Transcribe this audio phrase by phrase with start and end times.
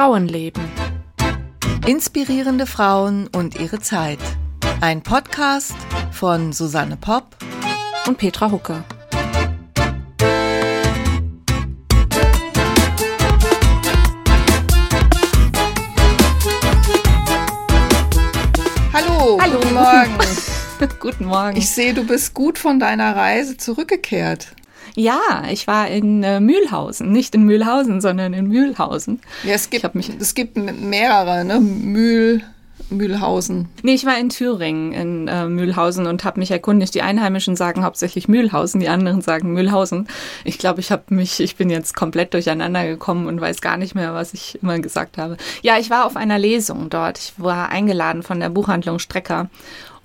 [0.00, 0.64] Frauenleben.
[1.86, 4.18] Inspirierende Frauen und ihre Zeit.
[4.80, 5.76] Ein Podcast
[6.10, 7.36] von Susanne Popp
[8.06, 8.82] und Petra Hucke.
[18.94, 19.58] Hallo, Hallo.
[19.60, 20.18] guten Morgen.
[20.98, 21.56] Guten Morgen.
[21.58, 24.56] Ich sehe, du bist gut von deiner Reise zurückgekehrt.
[24.94, 27.12] Ja, ich war in äh, Mühlhausen.
[27.12, 29.20] Nicht in Mühlhausen, sondern in Mühlhausen.
[29.44, 31.60] Ja, es gibt, mich- es gibt mehrere, ne?
[31.60, 32.42] Mühl,
[32.90, 33.68] Mühlhausen.
[33.82, 36.94] Nee, ich war in Thüringen, in äh, Mühlhausen und habe mich erkundigt.
[36.94, 40.08] Die Einheimischen sagen hauptsächlich Mühlhausen, die anderen sagen Mühlhausen.
[40.44, 43.94] Ich glaube, ich habe mich, ich bin jetzt komplett durcheinander gekommen und weiß gar nicht
[43.94, 45.36] mehr, was ich immer gesagt habe.
[45.62, 47.18] Ja, ich war auf einer Lesung dort.
[47.18, 49.48] Ich war eingeladen von der Buchhandlung Strecker.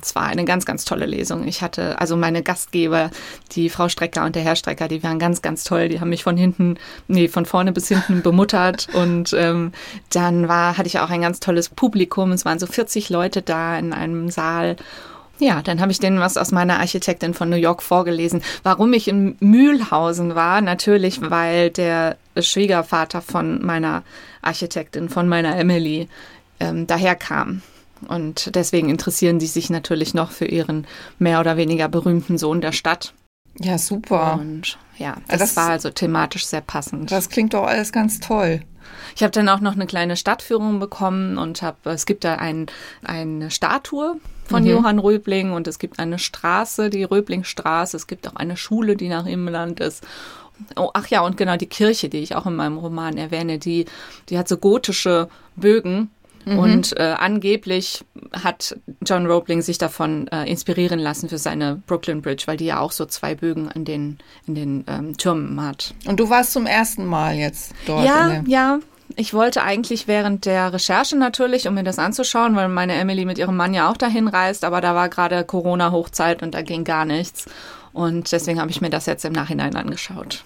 [0.06, 1.48] Es war eine ganz, ganz tolle Lesung.
[1.48, 3.10] Ich hatte also meine Gastgeber,
[3.54, 5.90] die Frau Strecker und der Herr Strecker, die waren ganz, ganz toll.
[5.90, 6.78] Die haben mich von hinten,
[7.08, 8.88] nee, von vorne bis hinten bemuttert.
[8.94, 9.72] Und ähm,
[10.12, 12.32] dann war, hatte ich auch ein ganz tolles Publikum.
[12.34, 14.76] Es waren so 40 Leute da in einem Saal.
[15.40, 18.44] Ja, dann habe ich denen was aus meiner Architektin von New York vorgelesen.
[18.62, 24.04] Warum ich in Mühlhausen war, natürlich, weil der Schwiegervater von meiner
[24.44, 26.08] Architektin, von meiner Emily,
[26.60, 27.64] ähm, daherkam.
[28.08, 30.86] Und deswegen interessieren die sich natürlich noch für ihren
[31.20, 33.14] mehr oder weniger berühmten Sohn der Stadt.
[33.60, 34.34] Ja, super.
[34.40, 37.12] Und ja, Ja, das, das- war also thematisch sehr passend.
[37.12, 38.62] Das klingt doch alles ganz toll.
[39.16, 42.68] Ich habe dann auch noch eine kleine Stadtführung bekommen und habe, es gibt da ein,
[43.04, 44.70] eine Statue von Mhm.
[44.70, 49.08] Johann Röbling und es gibt eine Straße, die Röblingstraße, es gibt auch eine Schule, die
[49.10, 50.04] nach ihm benannt ist.
[50.76, 53.86] Oh, ach ja, und genau die Kirche, die ich auch in meinem Roman erwähne, die,
[54.30, 56.10] die hat so gotische Bögen.
[56.46, 62.44] Und äh, angeblich hat John Roebling sich davon äh, inspirieren lassen für seine Brooklyn Bridge,
[62.46, 65.94] weil die ja auch so zwei Bögen in den, in den ähm, Türmen hat.
[66.06, 68.06] Und du warst zum ersten Mal jetzt dort.
[68.06, 68.80] Ja, ja.
[69.16, 73.38] Ich wollte eigentlich während der Recherche natürlich, um mir das anzuschauen, weil meine Emily mit
[73.38, 77.06] ihrem Mann ja auch dahin reist, aber da war gerade Corona-Hochzeit und da ging gar
[77.06, 77.46] nichts.
[77.94, 80.44] Und deswegen habe ich mir das jetzt im Nachhinein angeschaut.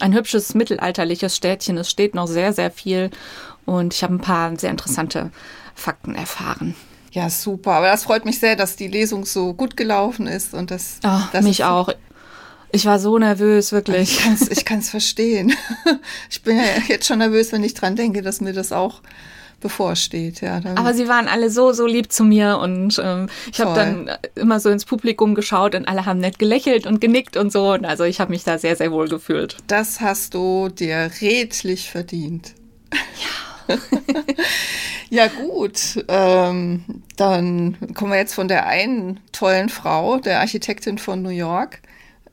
[0.00, 1.76] Ein hübsches mittelalterliches Städtchen.
[1.76, 3.10] Es steht noch sehr, sehr viel
[3.68, 5.30] und ich habe ein paar sehr interessante
[5.74, 6.74] Fakten erfahren.
[7.12, 7.72] Ja, super.
[7.72, 11.00] Aber das freut mich sehr, dass die Lesung so gut gelaufen ist und das.
[11.04, 11.90] Oh, das mich auch.
[12.72, 14.20] Ich war so nervös, wirklich.
[14.26, 15.54] Ich ich kann's verstehen.
[16.30, 19.00] Ich bin ja jetzt schon nervös, wenn ich dran denke, dass mir das auch
[19.60, 20.40] bevorsteht.
[20.40, 24.10] Ja, Aber sie waren alle so, so lieb zu mir und ähm, ich habe dann
[24.34, 27.72] immer so ins Publikum geschaut und alle haben nett gelächelt und genickt und so.
[27.72, 29.56] Und also ich habe mich da sehr, sehr wohl gefühlt.
[29.66, 32.54] das hast du dir redlich verdient.
[32.92, 33.47] Ja.
[35.10, 36.04] ja, gut.
[36.08, 41.80] Ähm, dann kommen wir jetzt von der einen tollen Frau, der Architektin von New York,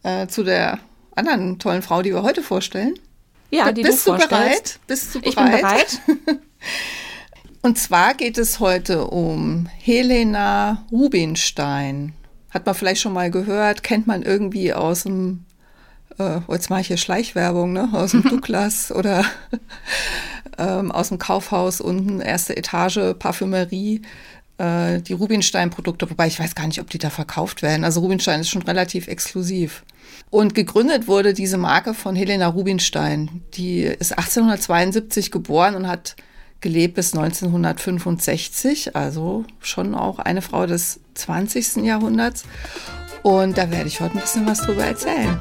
[0.03, 0.79] äh, zu der
[1.16, 2.96] anderen tollen Frau, die wir heute vorstellen.
[3.51, 4.79] Ja, die Bist du du bereit?
[4.88, 5.29] Bist du bereit?
[5.29, 6.00] Ich bin bereit.
[7.62, 12.13] Und zwar geht es heute um Helena Rubinstein.
[12.52, 15.46] Hat man vielleicht schon mal gehört, kennt man irgendwie aus dem,
[16.19, 17.90] äh, jetzt mache ich hier Schleichwerbung, ne?
[17.91, 19.25] aus dem Douglas oder
[20.57, 24.01] ähm, aus dem Kaufhaus unten, erste Etage, Parfümerie.
[24.57, 27.83] äh, Die Rubinstein-Produkte, wobei ich weiß gar nicht, ob die da verkauft werden.
[27.83, 29.83] Also Rubinstein ist schon relativ exklusiv.
[30.29, 33.41] Und gegründet wurde diese Marke von Helena Rubinstein.
[33.55, 36.16] Die ist 1872 geboren und hat
[36.61, 41.83] gelebt bis 1965, also schon auch eine Frau des 20.
[41.85, 42.43] Jahrhunderts.
[43.23, 45.39] Und da werde ich heute ein bisschen was drüber erzählen.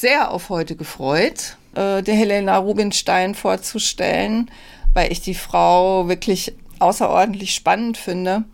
[0.00, 4.50] Sehr auf heute gefreut, äh, der Helena Rubinstein vorzustellen,
[4.94, 8.44] weil ich die Frau wirklich außerordentlich spannend finde.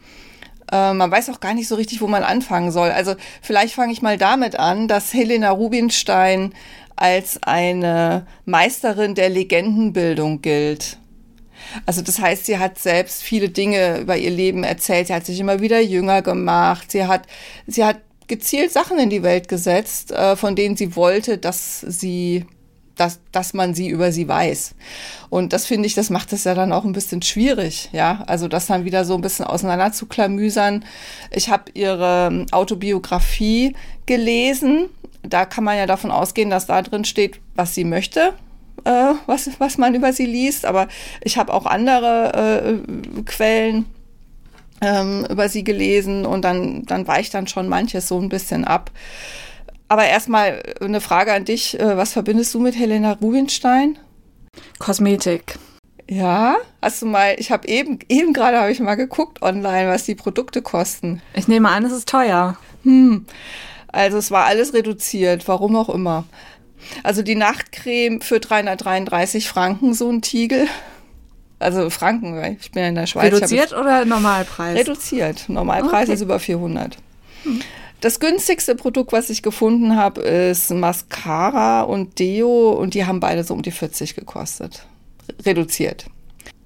[0.71, 2.91] Äh, man weiß auch gar nicht so richtig, wo man anfangen soll.
[2.91, 6.53] Also vielleicht fange ich mal damit an, dass Helena Rubinstein
[6.97, 10.99] als eine Meisterin der Legendenbildung gilt.
[11.87, 15.06] Also das heißt, sie hat selbst viele Dinge über ihr Leben erzählt.
[15.06, 16.91] Sie hat sich immer wieder jünger gemacht.
[16.91, 17.27] Sie hat,
[17.67, 22.47] sie hat gezielt Sachen in die Welt gesetzt, äh, von denen sie wollte, dass sie,
[22.97, 24.75] dass, dass man sie über sie weiß.
[25.31, 28.25] Und das finde ich, das macht es ja dann auch ein bisschen schwierig, ja.
[28.27, 30.85] Also das dann wieder so ein bisschen auseinander zu klamüsern.
[31.31, 33.77] Ich habe ihre Autobiografie
[34.07, 34.89] gelesen.
[35.23, 38.35] Da kann man ja davon ausgehen, dass da drin steht, was sie möchte
[38.85, 40.89] äh, was, was man über sie liest, aber
[41.23, 43.87] ich habe auch andere äh, Quellen
[44.82, 48.90] ähm, über sie gelesen und dann, dann weicht dann schon manches so ein bisschen ab.
[49.88, 51.79] Aber erstmal eine Frage an dich.
[51.79, 53.99] Äh, was verbindest du mit Helena Rubinstein?
[54.79, 55.58] Kosmetik.
[56.11, 60.05] Ja, hast du mal, ich habe eben, eben gerade habe ich mal geguckt online, was
[60.05, 61.23] die Produkte kosten.
[61.35, 62.58] Ich nehme an, es ist teuer.
[62.82, 63.25] Hm.
[63.88, 66.25] Also es war alles reduziert, warum auch immer.
[67.02, 70.67] Also die Nachtcreme für 333 Franken, so ein Tiegel.
[71.62, 73.32] Also Franken, weil ich bin ja in der Schweiz.
[73.32, 74.76] Reduziert oder Normalpreis?
[74.76, 75.49] Reduziert.
[75.49, 76.14] Normalpreis okay.
[76.14, 76.97] ist über 400.
[77.44, 77.61] Hm.
[78.00, 83.44] Das günstigste Produkt, was ich gefunden habe, ist Mascara und Deo und die haben beide
[83.44, 84.87] so um die 40 gekostet.
[85.47, 86.06] Reduziert.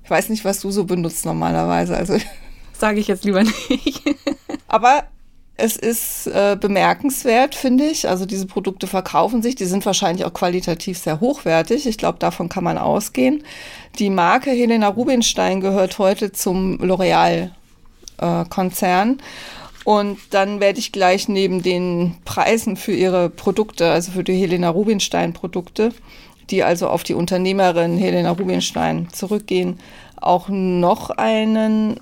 [0.02, 1.94] Ich weiß nicht, was du so benutzt normalerweise.
[1.94, 2.16] Also
[2.72, 4.02] sage ich jetzt lieber nicht.
[4.66, 5.04] Aber
[5.58, 8.08] es ist äh, bemerkenswert, finde ich.
[8.08, 11.87] Also diese Produkte verkaufen sich, die sind wahrscheinlich auch qualitativ sehr hochwertig.
[11.87, 13.43] Ich glaube, davon kann man ausgehen.
[13.98, 19.22] Die Marke Helena Rubinstein gehört heute zum L'Oreal-Konzern.
[19.84, 24.69] Und dann werde ich gleich neben den Preisen für ihre Produkte, also für die Helena
[24.69, 25.93] Rubinstein Produkte,
[26.50, 29.78] die also auf die Unternehmerin Helena Rubinstein zurückgehen,
[30.20, 31.98] auch noch einen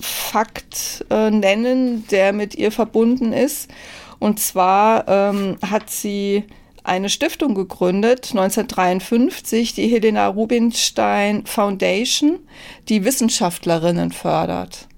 [0.00, 3.70] Fakt äh, nennen, der mit ihr verbunden ist.
[4.18, 6.44] Und zwar ähm, hat sie
[6.88, 12.40] eine Stiftung gegründet, 1953, die Helena Rubinstein Foundation,
[12.88, 14.88] die Wissenschaftlerinnen fördert.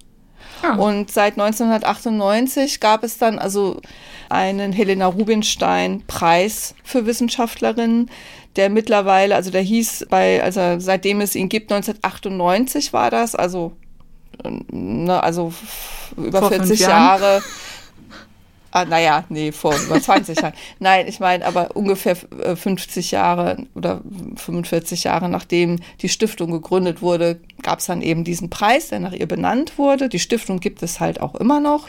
[0.62, 0.74] Ah.
[0.74, 3.80] Und seit 1998 gab es dann also
[4.28, 8.10] einen Helena Rubinstein Preis für Wissenschaftlerinnen,
[8.56, 13.72] der mittlerweile, also der hieß bei, also seitdem es ihn gibt, 1998 war das, also,
[14.70, 15.52] ne, also
[16.16, 17.42] über Vor 40 Jahre.
[18.72, 20.54] Ah, naja, nee, vor über 20 Jahren.
[20.78, 24.00] Nein, ich meine, aber ungefähr 50 äh, Jahre oder
[24.36, 29.12] 45 Jahre nachdem die Stiftung gegründet wurde, gab es dann eben diesen Preis, der nach
[29.12, 30.08] ihr benannt wurde.
[30.08, 31.88] Die Stiftung gibt es halt auch immer noch.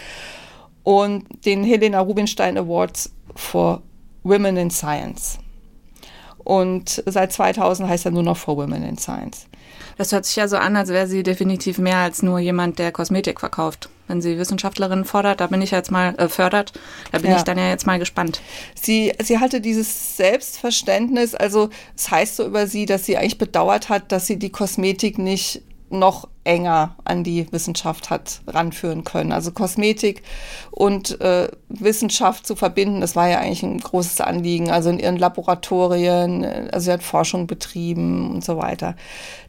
[0.84, 3.84] Und den Helena Rubinstein Awards for
[4.24, 5.38] Women in Science.
[6.44, 9.48] Und seit 2000 heißt er nur noch For Women in Science.
[9.98, 12.92] Das hört sich ja so an, als wäre sie definitiv mehr als nur jemand, der
[12.92, 13.90] Kosmetik verkauft.
[14.08, 16.74] Wenn sie Wissenschaftlerinnen fordert, da bin ich jetzt mal äh, fördert,
[17.12, 17.38] da bin ja.
[17.38, 18.42] ich dann ja jetzt mal gespannt.
[18.76, 23.90] Sie, sie hatte dieses Selbstverständnis, also es heißt so über sie, dass sie eigentlich bedauert
[23.90, 25.62] hat, dass sie die Kosmetik nicht
[25.92, 29.32] noch enger an die Wissenschaft hat ranführen können.
[29.32, 30.24] Also Kosmetik
[30.72, 34.72] und äh, Wissenschaft zu verbinden, das war ja eigentlich ein großes Anliegen.
[34.72, 38.96] Also in ihren Laboratorien, äh, also sie hat Forschung betrieben und so weiter.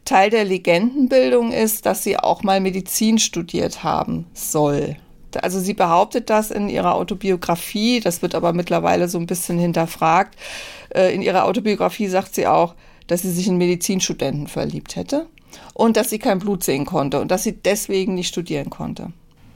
[0.05, 4.97] Teil der Legendenbildung ist, dass sie auch mal Medizin studiert haben soll.
[5.41, 10.37] Also sie behauptet das in ihrer Autobiografie, das wird aber mittlerweile so ein bisschen hinterfragt.
[10.93, 12.75] Äh, in ihrer Autobiografie sagt sie auch,
[13.07, 15.27] dass sie sich in Medizinstudenten verliebt hätte
[15.73, 19.11] und dass sie kein Blut sehen konnte und dass sie deswegen nicht studieren konnte.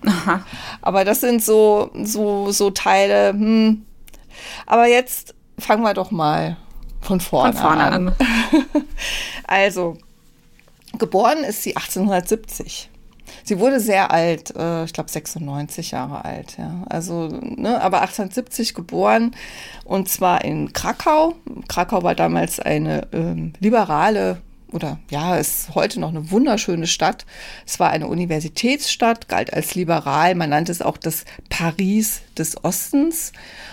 [0.06, 0.44] Aha.
[0.82, 3.30] Aber das sind so, so, so Teile.
[3.30, 3.86] Hm.
[4.66, 6.58] Aber jetzt fangen wir doch mal
[7.02, 8.08] von vorne, von vorne an.
[8.10, 8.16] an.
[9.48, 9.98] also,
[10.98, 12.90] geboren ist sie 1870.
[13.44, 16.84] Sie wurde sehr alt, äh, ich glaube 96 Jahre alt, ja.
[16.90, 19.36] Also, ne, aber 1870 geboren
[19.86, 21.34] und zwar in Krakau.
[21.68, 24.42] Krakau war damals eine ähm, liberale
[24.72, 27.26] oder ja, ist heute noch eine wunderschöne Stadt.
[27.66, 30.36] Es war eine Universitätsstadt, galt als liberal.
[30.36, 33.32] Man nannte es auch das Paris des Ostens.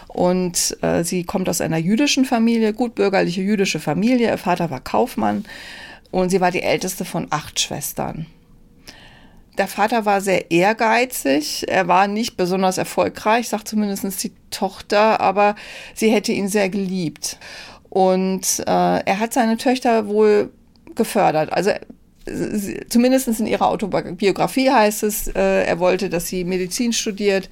[0.08, 4.29] Und äh, sie kommt aus einer jüdischen Familie, gutbürgerliche jüdische Familie.
[4.29, 5.44] Ihr Vater war Kaufmann
[6.12, 8.26] und sie war die älteste von acht Schwestern.
[9.58, 11.67] Der Vater war sehr ehrgeizig.
[11.69, 15.56] Er war nicht besonders erfolgreich, sagt zumindest die Tochter, aber
[15.94, 17.39] sie hätte ihn sehr geliebt.
[17.89, 20.51] Und äh, er hat seine Töchter wohl
[20.96, 21.53] gefördert.
[21.53, 21.70] Also
[22.89, 27.51] zumindest in ihrer Autobiografie heißt es, äh, er wollte, dass sie Medizin studiert.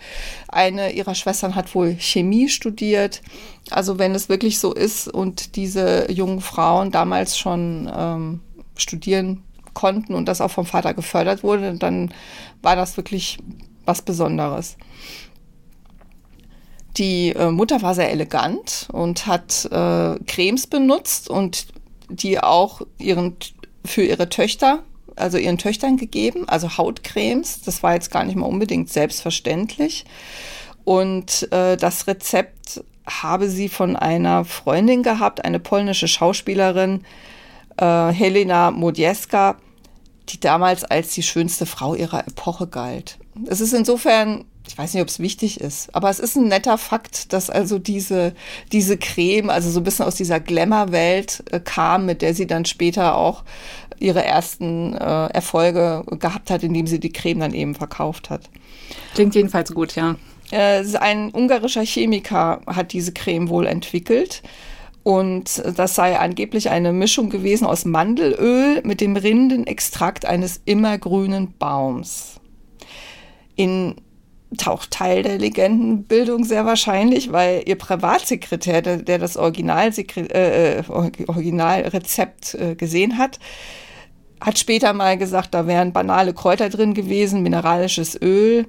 [0.49, 3.23] Eine ihrer Schwestern hat wohl Chemie studiert.
[3.71, 8.41] Also wenn es wirklich so ist und diese jungen Frauen damals schon ähm,
[8.77, 9.43] studieren
[9.75, 12.13] konnten und das auch vom Vater gefördert wurde, dann
[12.63, 13.39] war das wirklich
[13.85, 14.77] was Besonderes.
[16.97, 21.67] Die äh, Mutter war sehr elegant und hat äh, Cremes benutzt und
[22.12, 23.37] die auch ihren,
[23.85, 24.83] für ihre Töchter,
[25.16, 27.62] also ihren Töchtern gegeben, also Hautcremes.
[27.62, 30.04] Das war jetzt gar nicht mal unbedingt selbstverständlich.
[30.85, 37.04] Und äh, das Rezept habe sie von einer Freundin gehabt, eine polnische Schauspielerin,
[37.76, 39.57] äh, Helena Modjeska,
[40.28, 43.19] die damals als die schönste Frau ihrer Epoche galt.
[43.47, 46.79] Es ist insofern ich weiß nicht, ob es wichtig ist, aber es ist ein netter
[46.79, 48.33] Fakt, dass also diese,
[48.73, 52.64] diese Creme, also so ein bisschen aus dieser Glamour-Welt äh, kam, mit der sie dann
[52.64, 53.45] später auch
[53.99, 58.49] ihre ersten äh, Erfolge gehabt hat, indem sie die Creme dann eben verkauft hat.
[59.12, 60.17] Klingt jedenfalls gut, ja.
[60.50, 64.43] Äh, ein ungarischer Chemiker hat diese Creme wohl entwickelt.
[65.02, 72.41] Und das sei angeblich eine Mischung gewesen aus Mandelöl mit dem Rindenextrakt eines immergrünen Baums.
[73.55, 73.97] In
[74.57, 82.55] taucht Teil der Legendenbildung sehr wahrscheinlich, weil ihr Privatsekretär, der, der das äh, äh Originalrezept
[82.55, 83.39] äh, gesehen hat,
[84.41, 88.67] hat später mal gesagt, da wären banale Kräuter drin gewesen, mineralisches Öl,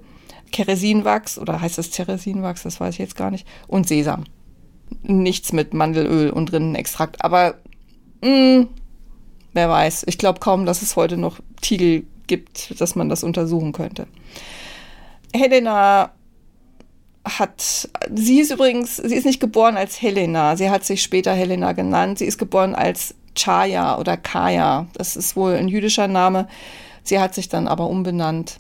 [0.52, 4.26] Keresinwachs oder heißt das Teresinwachs, das weiß ich jetzt gar nicht, und Sesam.
[5.02, 7.56] Nichts mit Mandelöl und Rindenextrakt, aber
[8.22, 8.68] mh, hm,
[9.54, 10.04] wer weiß.
[10.08, 14.08] Ich glaube kaum, dass es heute noch Tiegel gibt, dass man das untersuchen könnte.
[15.34, 16.12] Helena
[17.26, 21.72] hat, sie ist übrigens, sie ist nicht geboren als Helena, sie hat sich später Helena
[21.72, 26.48] genannt, sie ist geboren als Chaya oder Kaya, das ist wohl ein jüdischer Name,
[27.04, 28.58] sie hat sich dann aber umbenannt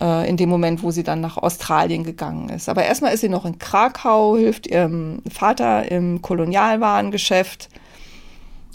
[0.00, 2.68] äh, in dem Moment, wo sie dann nach Australien gegangen ist.
[2.68, 7.68] Aber erstmal ist sie noch in Krakau, hilft ihrem Vater im Kolonialwarengeschäft,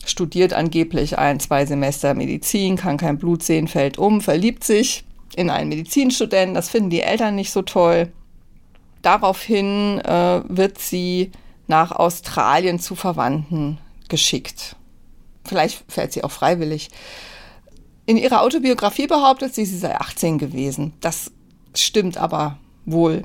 [0.06, 5.04] studiert angeblich ein, zwei Semester Medizin, kann kein Blut sehen, fällt um, verliebt sich
[5.36, 6.56] in einen Medizinstudenten.
[6.56, 8.12] Das finden die Eltern nicht so toll.
[9.02, 11.32] Daraufhin äh, wird sie
[11.68, 13.78] nach Australien zu Verwandten
[14.10, 14.76] geschickt.
[15.46, 16.90] Vielleicht fährt sie auch freiwillig.
[18.06, 20.94] In ihrer Autobiografie behauptet sie, sie sei 18 gewesen.
[21.02, 21.32] Das
[21.76, 23.24] stimmt aber wohl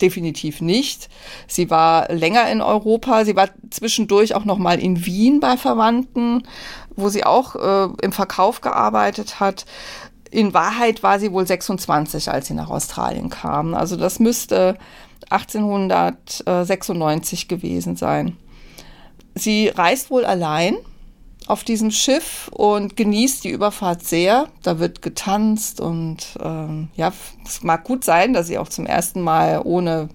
[0.00, 1.08] definitiv nicht.
[1.46, 3.24] Sie war länger in Europa.
[3.24, 6.42] Sie war zwischendurch auch noch mal in Wien bei Verwandten,
[6.96, 9.66] wo sie auch äh, im Verkauf gearbeitet hat
[10.30, 13.74] in Wahrheit war sie wohl 26, als sie nach Australien kam.
[13.74, 14.78] Also das müsste
[15.30, 18.36] 1896 gewesen sein.
[19.34, 20.76] Sie reist wohl allein
[21.46, 24.48] auf diesem Schiff und genießt die Überfahrt sehr.
[24.62, 27.12] Da wird getanzt und ähm, ja,
[27.44, 30.08] es mag gut sein, dass sie auch zum ersten Mal ohne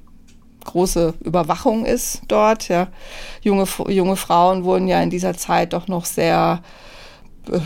[0.64, 2.70] große Überwachung ist dort.
[2.70, 2.88] Ja.
[3.42, 6.62] Junge, junge Frauen wurden ja in dieser Zeit doch noch sehr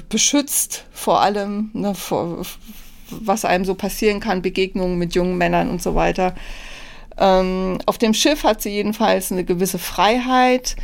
[0.10, 2.46] beschützt vor allem, ne, vor,
[3.10, 6.36] was einem so passieren kann, Begegnungen mit jungen Männern und so weiter.
[7.18, 10.76] Ähm, auf dem Schiff hat sie jedenfalls eine gewisse Freiheit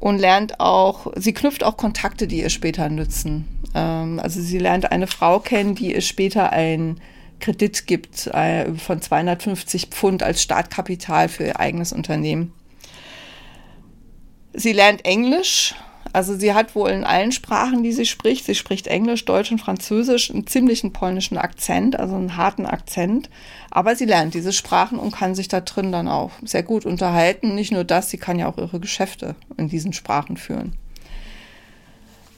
[0.00, 3.46] und lernt auch, sie knüpft auch Kontakte, die ihr später nützen.
[3.74, 7.00] Ähm, also sie lernt eine Frau kennen, die ihr später ein
[7.38, 12.52] Kredit gibt äh, von 250 Pfund als Startkapital für ihr eigenes Unternehmen.
[14.54, 15.74] Sie lernt Englisch
[16.16, 19.58] also sie hat wohl in allen Sprachen, die sie spricht, sie spricht Englisch, Deutsch und
[19.58, 23.28] Französisch, einen ziemlichen polnischen Akzent, also einen harten Akzent.
[23.70, 27.54] Aber sie lernt diese Sprachen und kann sich da drin dann auch sehr gut unterhalten.
[27.54, 30.72] Nicht nur das, sie kann ja auch ihre Geschäfte in diesen Sprachen führen.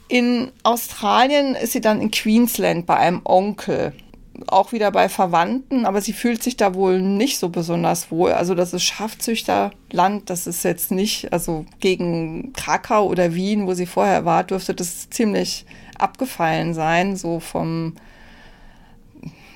[0.08, 3.92] In Australien ist sie dann in Queensland bei einem Onkel
[4.46, 8.32] auch wieder bei Verwandten, aber sie fühlt sich da wohl nicht so besonders wohl.
[8.32, 13.86] Also das ist Schafzüchterland, das ist jetzt nicht, also gegen Krakau oder Wien, wo sie
[13.86, 15.66] vorher war, dürfte das ziemlich
[15.98, 17.94] abgefallen sein, so vom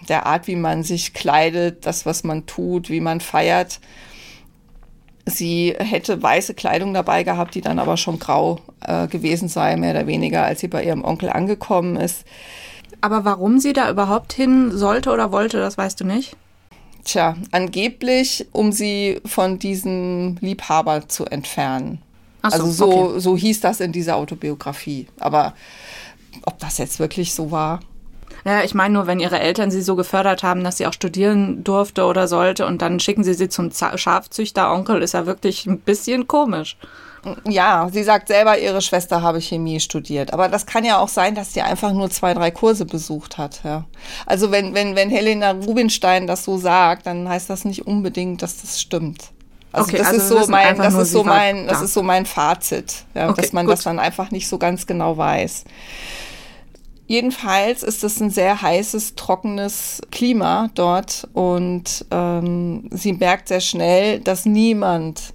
[0.08, 3.80] der Art, wie man sich kleidet, das, was man tut, wie man feiert.
[5.26, 9.92] Sie hätte weiße Kleidung dabei gehabt, die dann aber schon grau äh, gewesen sei, mehr
[9.92, 12.24] oder weniger, als sie bei ihrem Onkel angekommen ist.
[13.02, 16.36] Aber warum sie da überhaupt hin sollte oder wollte, das weißt du nicht?
[17.04, 22.00] Tja, angeblich, um sie von diesem Liebhaber zu entfernen.
[22.42, 23.20] So, also so, okay.
[23.20, 25.08] so hieß das in dieser Autobiografie.
[25.18, 25.54] Aber
[26.44, 27.80] ob das jetzt wirklich so war?
[28.44, 31.64] Ja, ich meine nur, wenn ihre Eltern sie so gefördert haben, dass sie auch studieren
[31.64, 36.28] durfte oder sollte und dann schicken sie sie zum Schafzüchter-Onkel, ist ja wirklich ein bisschen
[36.28, 36.76] komisch.
[37.48, 40.32] Ja, sie sagt selber, ihre Schwester habe Chemie studiert.
[40.32, 43.60] Aber das kann ja auch sein, dass sie einfach nur zwei, drei Kurse besucht hat.
[43.64, 43.84] Ja.
[44.26, 48.60] Also wenn, wenn, wenn Helena Rubinstein das so sagt, dann heißt das nicht unbedingt, dass
[48.60, 49.30] das stimmt.
[49.72, 52.26] Also okay, das also ist so mein, das ist so mein, das ist so mein
[52.26, 53.74] Fazit, ja, okay, dass man gut.
[53.74, 55.64] das dann einfach nicht so ganz genau weiß.
[57.06, 64.20] Jedenfalls ist es ein sehr heißes, trockenes Klima dort und ähm, sie merkt sehr schnell,
[64.20, 65.32] dass niemand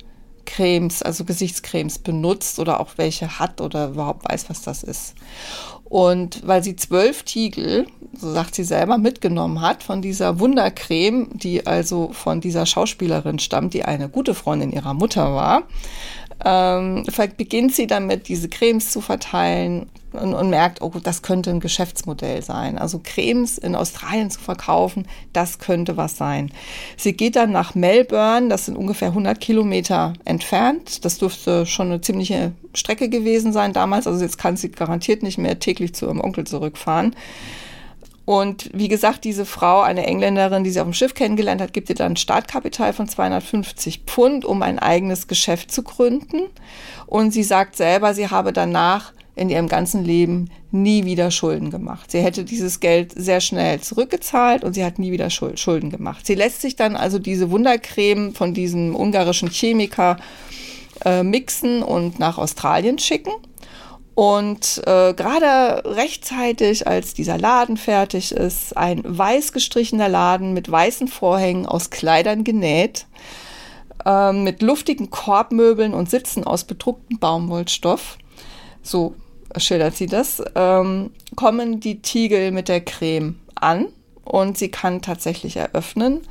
[0.47, 5.13] Cremes, also Gesichtscremes benutzt oder auch welche hat oder überhaupt weiß, was das ist.
[5.83, 7.87] Und weil sie zwölf Tiegel,
[8.17, 13.73] so sagt sie selber, mitgenommen hat von dieser Wundercreme, die also von dieser Schauspielerin stammt,
[13.73, 15.63] die eine gute Freundin ihrer Mutter war,
[16.45, 17.05] ähm,
[17.37, 22.41] beginnt sie damit, diese Cremes zu verteilen und, und, merkt, oh, das könnte ein Geschäftsmodell
[22.41, 22.77] sein.
[22.77, 26.51] Also Cremes in Australien zu verkaufen, das könnte was sein.
[26.95, 31.03] Sie geht dann nach Melbourne, das sind ungefähr 100 Kilometer entfernt.
[31.05, 34.07] Das dürfte schon eine ziemliche Strecke gewesen sein damals.
[34.07, 37.15] Also jetzt kann sie garantiert nicht mehr täglich zu ihrem Onkel zurückfahren.
[38.27, 41.87] Und wie gesagt, diese Frau, eine Engländerin, die sie auf dem Schiff kennengelernt hat, gibt
[41.87, 46.41] ihr dann Startkapital von 250 Pfund, um ein eigenes Geschäft zu gründen.
[47.05, 52.11] Und sie sagt selber, sie habe danach in ihrem ganzen Leben nie wieder Schulden gemacht.
[52.11, 56.25] Sie hätte dieses Geld sehr schnell zurückgezahlt und sie hat nie wieder Schulden gemacht.
[56.27, 60.17] Sie lässt sich dann also diese Wundercreme von diesem ungarischen Chemiker
[61.05, 63.31] äh, mixen und nach Australien schicken.
[64.17, 71.07] Und äh, gerade rechtzeitig, als dieser Laden fertig ist, ein weiß gestrichener Laden mit weißen
[71.07, 73.05] Vorhängen aus Kleidern genäht,
[74.07, 78.17] äh, mit luftigen Korbmöbeln und Sitzen aus bedrucktem Baumwollstoff.
[78.81, 79.13] So
[79.55, 83.85] schildert sie das, ähm, kommen die Tiegel mit der Creme an
[84.23, 86.21] und sie kann tatsächlich eröffnen.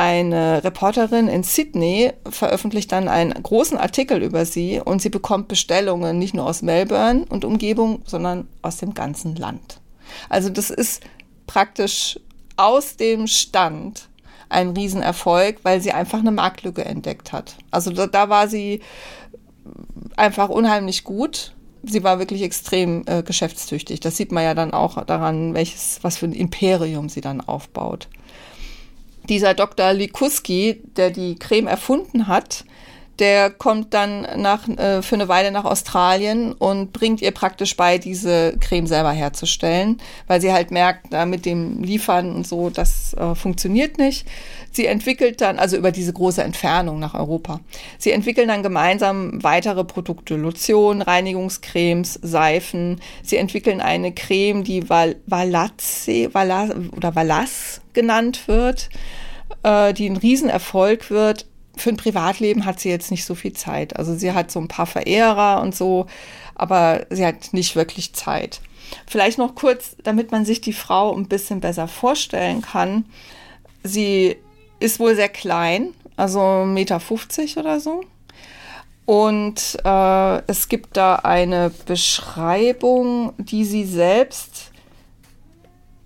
[0.00, 6.18] Eine Reporterin in Sydney veröffentlicht dann einen großen Artikel über sie und sie bekommt Bestellungen
[6.18, 9.78] nicht nur aus Melbourne und Umgebung, sondern aus dem ganzen Land.
[10.30, 11.02] Also das ist
[11.46, 12.18] praktisch
[12.56, 14.08] aus dem Stand
[14.48, 17.58] ein Riesenerfolg, weil sie einfach eine Marktlücke entdeckt hat.
[17.70, 18.80] Also da, da war sie
[20.16, 21.52] einfach unheimlich gut
[21.82, 24.00] sie war wirklich extrem äh, geschäftstüchtig.
[24.00, 28.08] Das sieht man ja dann auch daran, welches, was für ein Imperium sie dann aufbaut.
[29.30, 29.92] Dieser Dr.
[29.92, 32.64] Likuski, der die Creme erfunden hat,
[33.20, 37.98] der kommt dann nach, äh, für eine Weile nach Australien und bringt ihr praktisch bei,
[37.98, 43.14] diese Creme selber herzustellen, weil sie halt merkt, da mit dem Liefern und so, das
[43.14, 44.26] äh, funktioniert nicht.
[44.72, 47.60] Sie entwickelt dann, also über diese große Entfernung nach Europa,
[47.98, 53.00] sie entwickeln dann gemeinsam weitere Produkte, Lotion, Reinigungscremes, Seifen.
[53.22, 58.88] Sie entwickeln eine Creme, die Val Valazze Vala, oder Valas genannt wird,
[59.62, 63.96] äh, die ein Riesenerfolg wird für ein Privatleben hat sie jetzt nicht so viel Zeit.
[63.96, 66.06] Also sie hat so ein paar Verehrer und so,
[66.54, 68.60] aber sie hat nicht wirklich Zeit.
[69.06, 73.04] Vielleicht noch kurz, damit man sich die Frau ein bisschen besser vorstellen kann.
[73.82, 74.36] Sie
[74.78, 78.02] ist wohl sehr klein, also 1,50 Meter oder so.
[79.06, 84.49] Und äh, es gibt da eine Beschreibung, die sie selbst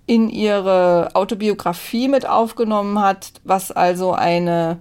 [0.07, 4.79] in ihre Autobiografie mit aufgenommen hat, was also eine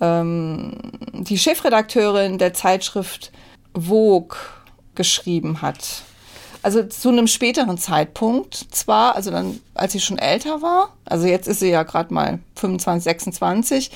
[0.00, 0.72] ähm,
[1.12, 3.32] die Chefredakteurin der Zeitschrift
[3.74, 4.36] Vogue
[4.94, 6.02] geschrieben hat.
[6.62, 11.48] Also zu einem späteren Zeitpunkt zwar, also dann, als sie schon älter war, also jetzt
[11.48, 13.90] ist sie ja gerade mal 25, 26,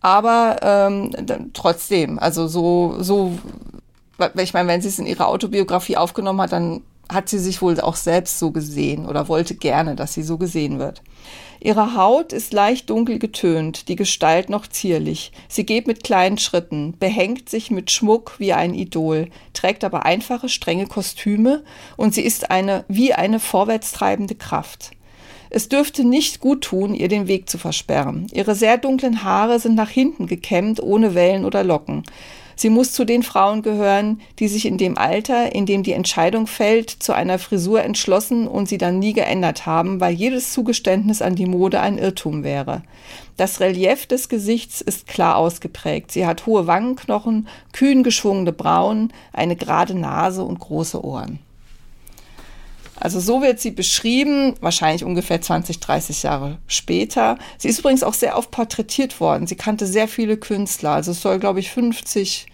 [0.00, 1.10] aber ähm,
[1.52, 3.38] trotzdem, also so, so,
[4.36, 7.80] ich meine, wenn sie es in ihrer Autobiografie aufgenommen hat, dann hat sie sich wohl
[7.80, 11.02] auch selbst so gesehen oder wollte gerne, dass sie so gesehen wird.
[11.60, 15.32] Ihre Haut ist leicht dunkel getönt, die Gestalt noch zierlich.
[15.48, 20.48] Sie geht mit kleinen Schritten, behängt sich mit Schmuck wie ein Idol, trägt aber einfache,
[20.48, 21.64] strenge Kostüme
[21.96, 24.90] und sie ist eine, wie eine vorwärtstreibende Kraft.
[25.48, 28.26] Es dürfte nicht gut tun, ihr den Weg zu versperren.
[28.32, 32.02] Ihre sehr dunklen Haare sind nach hinten gekämmt, ohne Wellen oder Locken.
[32.58, 36.46] Sie muss zu den Frauen gehören, die sich in dem Alter, in dem die Entscheidung
[36.46, 41.34] fällt, zu einer Frisur entschlossen und sie dann nie geändert haben, weil jedes Zugeständnis an
[41.34, 42.82] die Mode ein Irrtum wäre.
[43.36, 46.10] Das Relief des Gesichts ist klar ausgeprägt.
[46.10, 51.38] Sie hat hohe Wangenknochen, kühn geschwungene Brauen, eine gerade Nase und große Ohren.
[52.98, 57.38] Also so wird sie beschrieben, wahrscheinlich ungefähr 20, 30 Jahre später.
[57.58, 59.46] Sie ist übrigens auch sehr oft porträtiert worden.
[59.46, 60.90] Sie kannte sehr viele Künstler.
[60.90, 62.46] Also es soll, glaube ich, 50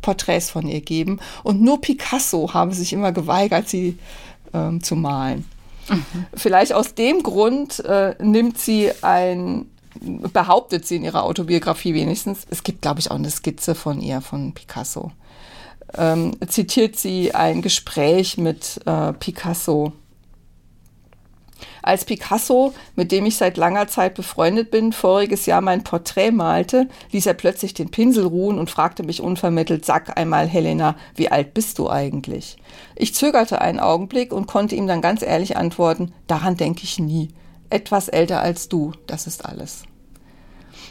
[0.00, 1.20] Porträts von ihr geben.
[1.42, 3.98] Und nur Picasso habe sich immer geweigert, sie
[4.54, 5.44] ähm, zu malen.
[5.88, 6.26] Mhm.
[6.34, 9.66] Vielleicht aus dem Grund äh, nimmt sie ein,
[10.00, 14.20] behauptet sie in ihrer Autobiografie wenigstens, es gibt, glaube ich, auch eine Skizze von ihr,
[14.20, 15.12] von Picasso
[15.96, 19.92] ähm, zitiert sie ein Gespräch mit äh, Picasso.
[21.82, 26.88] Als Picasso, mit dem ich seit langer Zeit befreundet bin, voriges Jahr mein Porträt malte,
[27.10, 31.54] ließ er plötzlich den Pinsel ruhen und fragte mich unvermittelt, sag einmal, Helena, wie alt
[31.54, 32.56] bist du eigentlich?
[32.96, 37.28] Ich zögerte einen Augenblick und konnte ihm dann ganz ehrlich antworten, daran denke ich nie.
[37.70, 39.84] Etwas älter als du, das ist alles.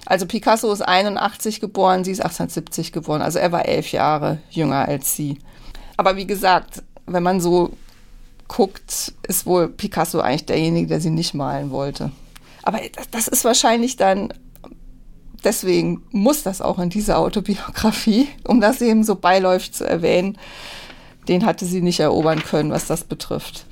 [0.06, 3.22] Also Picasso ist 81 geboren, sie ist 1870 geboren.
[3.22, 5.40] Also er war elf Jahre jünger als sie.
[5.98, 7.72] Aber wie gesagt, wenn man so
[8.48, 12.12] guckt, ist wohl Picasso eigentlich derjenige, der sie nicht malen wollte.
[12.64, 12.80] Aber
[13.12, 14.34] das ist wahrscheinlich dann,
[15.44, 20.38] deswegen muss das auch in dieser Autobiografie, um das eben so beiläufig zu erwähnen,
[21.28, 23.66] den hatte sie nicht erobern können, was das betrifft.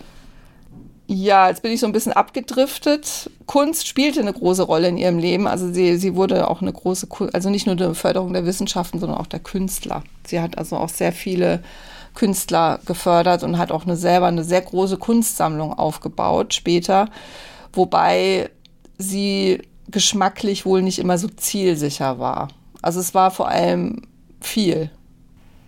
[1.10, 3.30] Ja, jetzt bin ich so ein bisschen abgedriftet.
[3.46, 5.48] Kunst spielte eine große Rolle in ihrem Leben.
[5.48, 9.18] Also sie, sie wurde auch eine große, also nicht nur die Förderung der Wissenschaften, sondern
[9.18, 10.04] auch der Künstler.
[10.26, 11.64] Sie hat also auch sehr viele
[12.14, 17.10] Künstler gefördert und hat auch eine, selber eine sehr große Kunstsammlung aufgebaut später,
[17.72, 18.50] wobei
[18.98, 22.50] sie geschmacklich wohl nicht immer so zielsicher war.
[22.82, 24.02] Also es war vor allem
[24.42, 24.90] viel,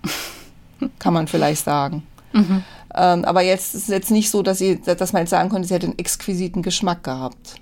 [0.99, 2.03] kann man vielleicht sagen.
[2.33, 2.63] Mhm.
[2.99, 5.65] Ähm, aber jetzt ist es jetzt nicht so, dass, sie, dass man jetzt sagen konnte,
[5.65, 7.55] sie hätte einen exquisiten Geschmack gehabt.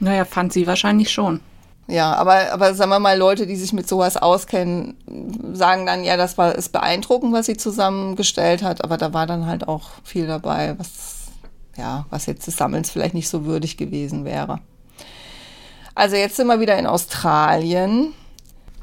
[0.00, 1.40] Naja, fand sie wahrscheinlich schon.
[1.88, 4.98] Ja, aber, aber sagen wir mal, Leute, die sich mit sowas auskennen,
[5.54, 9.46] sagen dann, ja, das war ist beeindruckend, was sie zusammengestellt hat, aber da war dann
[9.46, 11.28] halt auch viel dabei, was,
[11.78, 14.58] ja, was jetzt des Sammelns vielleicht nicht so würdig gewesen wäre.
[15.94, 18.12] Also jetzt sind wir wieder in Australien.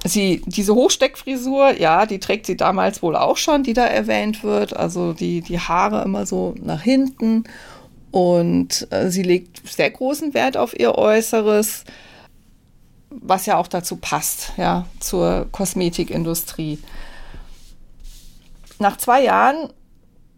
[0.06, 4.76] Sie, diese Hochsteckfrisur, ja, die trägt sie damals wohl auch schon, die da erwähnt wird.
[4.76, 7.46] Also die, die Haare immer so nach hinten.
[8.12, 11.86] Und äh, sie legt sehr großen Wert auf ihr Äußeres,
[13.10, 16.80] was ja auch dazu passt, ja, zur Kosmetikindustrie.
[18.80, 19.72] Nach zwei Jahren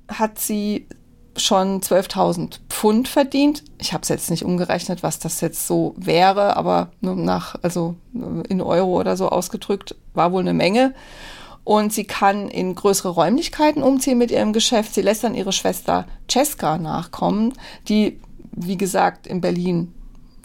[0.07, 0.87] hat sie
[1.37, 3.63] schon 12.000 Pfund verdient.
[3.77, 8.61] Ich habe es jetzt nicht umgerechnet, was das jetzt so wäre, aber nach, also in
[8.61, 10.93] Euro oder so ausgedrückt, war wohl eine Menge.
[11.63, 14.93] Und sie kann in größere Räumlichkeiten umziehen mit ihrem Geschäft.
[14.93, 17.53] Sie lässt dann ihre Schwester Cesca nachkommen,
[17.89, 18.19] die,
[18.51, 19.91] wie gesagt, in Berlin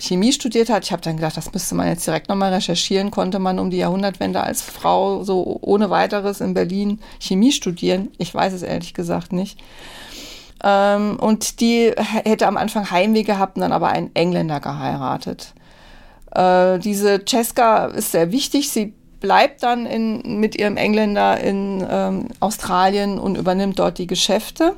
[0.01, 0.85] Chemie studiert hat.
[0.85, 3.11] Ich habe dann gedacht, das müsste man jetzt direkt nochmal recherchieren.
[3.11, 8.09] Konnte man um die Jahrhundertwende als Frau so ohne weiteres in Berlin Chemie studieren?
[8.19, 9.59] Ich weiß es ehrlich gesagt nicht.
[10.63, 15.55] Ähm, und die hätte am Anfang Heimweh gehabt und dann aber einen Engländer geheiratet.
[16.33, 18.71] Äh, diese Cesca ist sehr wichtig.
[18.71, 24.75] Sie bleibt dann in, mit ihrem Engländer in ähm, Australien und übernimmt dort die Geschäfte.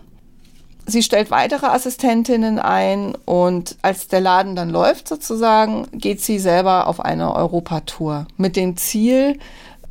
[0.84, 6.88] Sie stellt weitere Assistentinnen ein und als der Laden dann läuft sozusagen, geht sie selber
[6.88, 9.38] auf eine Europatour mit dem Ziel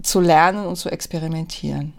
[0.04, 1.94] zu lernen und zu experimentieren.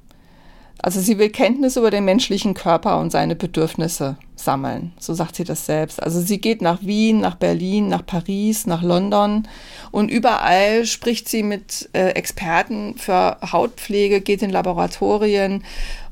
[0.82, 4.92] Also sie will Kenntnis über den menschlichen Körper und seine Bedürfnisse sammeln.
[4.98, 6.02] So sagt sie das selbst.
[6.02, 9.46] Also sie geht nach Wien, nach Berlin, nach Paris, nach London
[9.92, 15.62] und überall spricht sie mit äh, Experten für Hautpflege, geht in Laboratorien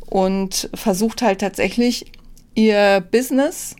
[0.06, 2.12] und versucht halt tatsächlich
[2.54, 3.74] ihr Business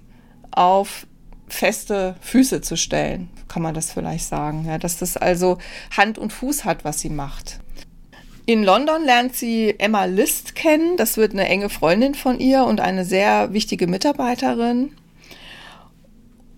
[0.51, 1.07] auf
[1.49, 4.65] feste Füße zu stellen, kann man das vielleicht sagen.
[4.67, 5.59] Ja, dass das also
[5.97, 7.61] Hand und Fuß hat, was sie macht.
[8.51, 10.97] In London lernt sie Emma List kennen.
[10.97, 14.91] Das wird eine enge Freundin von ihr und eine sehr wichtige Mitarbeiterin.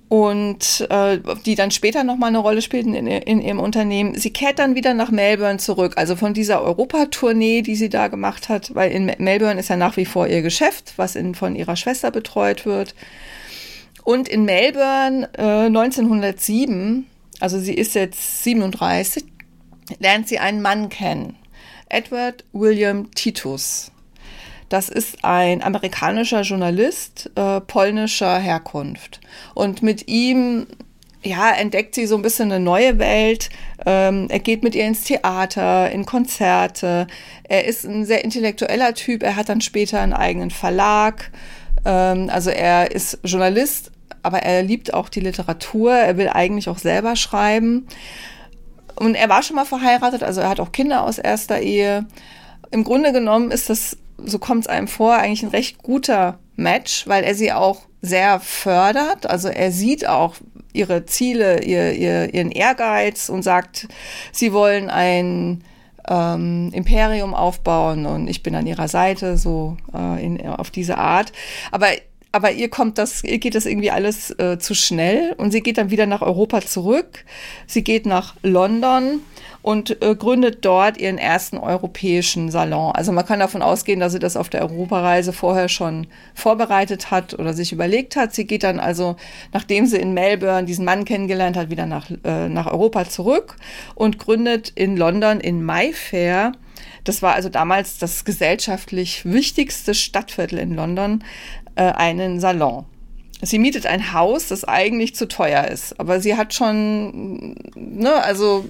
[0.09, 4.15] Und äh, die dann später nochmal eine Rolle spielt in, in, ihrem Unternehmen.
[4.15, 8.49] Sie kehrt dann wieder nach Melbourne zurück, also von dieser Europatournee, die sie da gemacht
[8.49, 11.77] hat, weil in Melbourne ist ja nach wie vor ihr Geschäft, was in, von ihrer
[11.77, 12.95] Schwester betreut wird.
[14.03, 17.07] Und in Melbourne äh, 1907,
[17.39, 19.25] also sie ist jetzt 37,
[19.99, 21.37] lernt sie einen Mann kennen.
[21.93, 23.93] Edward William Titus.
[24.69, 29.21] Das ist ein amerikanischer Journalist äh, polnischer Herkunft.
[29.55, 30.67] Und mit ihm
[31.23, 33.51] ja, entdeckt sie so ein bisschen eine neue Welt.
[33.87, 37.07] Ähm, er geht mit ihr ins Theater, in Konzerte.
[37.45, 39.23] Er ist ein sehr intellektueller Typ.
[39.23, 41.31] Er hat dann später einen eigenen Verlag.
[41.85, 45.93] Ähm, also er ist Journalist, aber er liebt auch die Literatur.
[45.93, 47.87] Er will eigentlich auch selber schreiben.
[49.03, 52.07] Und er war schon mal verheiratet, also er hat auch Kinder aus erster Ehe.
[52.71, 57.09] Im Grunde genommen ist das, so kommt es einem vor, eigentlich ein recht guter Match,
[57.09, 59.29] weil er sie auch sehr fördert.
[59.29, 60.37] Also er sieht auch
[60.73, 63.89] ihre Ziele, ihr, ihr, ihren Ehrgeiz und sagt,
[64.31, 65.65] sie wollen ein
[66.09, 71.33] ähm, Imperium aufbauen und ich bin an ihrer Seite, so äh, in, auf diese Art.
[71.73, 71.89] Aber
[72.33, 75.77] aber ihr kommt das, ihr geht das irgendwie alles äh, zu schnell und sie geht
[75.77, 77.25] dann wieder nach Europa zurück.
[77.67, 79.21] Sie geht nach London
[79.61, 82.93] und äh, gründet dort ihren ersten europäischen Salon.
[82.95, 87.39] Also man kann davon ausgehen, dass sie das auf der Europareise vorher schon vorbereitet hat
[87.39, 88.35] oder sich überlegt hat.
[88.35, 89.17] Sie geht dann also,
[89.53, 93.57] nachdem sie in Melbourne diesen Mann kennengelernt hat, wieder nach, äh, nach Europa zurück
[93.95, 96.53] und gründet in London in Mayfair
[97.05, 101.25] das war also damals das gesellschaftlich wichtigste Stadtviertel in London,
[101.77, 102.85] äh, einen Salon.
[103.41, 108.67] Sie mietet ein Haus, das eigentlich zu teuer ist, aber sie hat schon, ne, also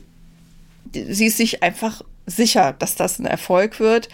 [0.94, 4.08] sie ist sich einfach sicher, dass das ein Erfolg wird.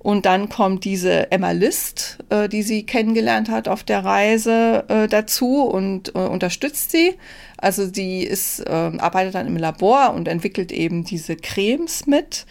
[0.00, 5.08] Und dann kommt diese Emma List, äh, die sie kennengelernt hat auf der Reise äh,
[5.08, 7.14] dazu und äh, unterstützt sie.
[7.56, 12.46] Also sie ist, ähm, arbeitet dann im Labor und entwickelt eben diese Cremes mit.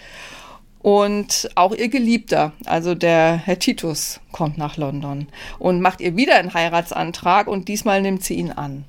[0.87, 5.27] Und auch ihr Geliebter, also der Herr Titus, kommt nach London
[5.59, 8.85] und macht ihr wieder einen Heiratsantrag und diesmal nimmt sie ihn an.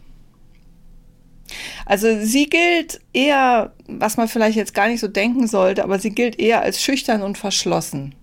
[1.86, 6.10] Also sie gilt eher, was man vielleicht jetzt gar nicht so denken sollte, aber sie
[6.10, 8.14] gilt eher als schüchtern und verschlossen.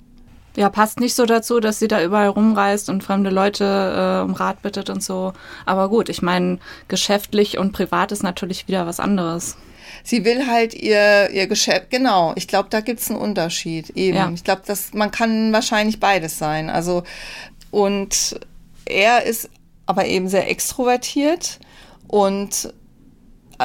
[0.56, 4.36] Ja, passt nicht so dazu, dass sie da überall rumreist und fremde Leute äh, um
[4.36, 5.34] Rat bittet und so.
[5.66, 9.58] Aber gut, ich meine, geschäftlich und privat ist natürlich wieder was anderes.
[10.06, 14.18] Sie will halt ihr, ihr Geschäft, genau, ich glaube, da gibt's einen Unterschied eben.
[14.18, 14.32] Ja.
[14.34, 16.70] Ich glaube, dass man kann wahrscheinlich beides sein.
[16.70, 17.04] Also,
[17.72, 18.39] und
[18.86, 19.50] er ist
[19.88, 21.60] aber eben sehr extrovertiert
[22.08, 22.72] und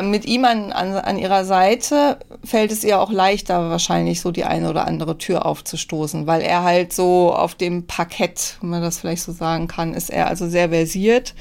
[0.02, 4.44] mit ihm an, an, an ihrer Seite fällt es ihr auch leichter, wahrscheinlich so die
[4.44, 9.00] eine oder andere Tür aufzustoßen, weil er halt so auf dem Parkett, wenn man das
[9.00, 11.34] vielleicht so sagen kann, ist er also sehr versiert.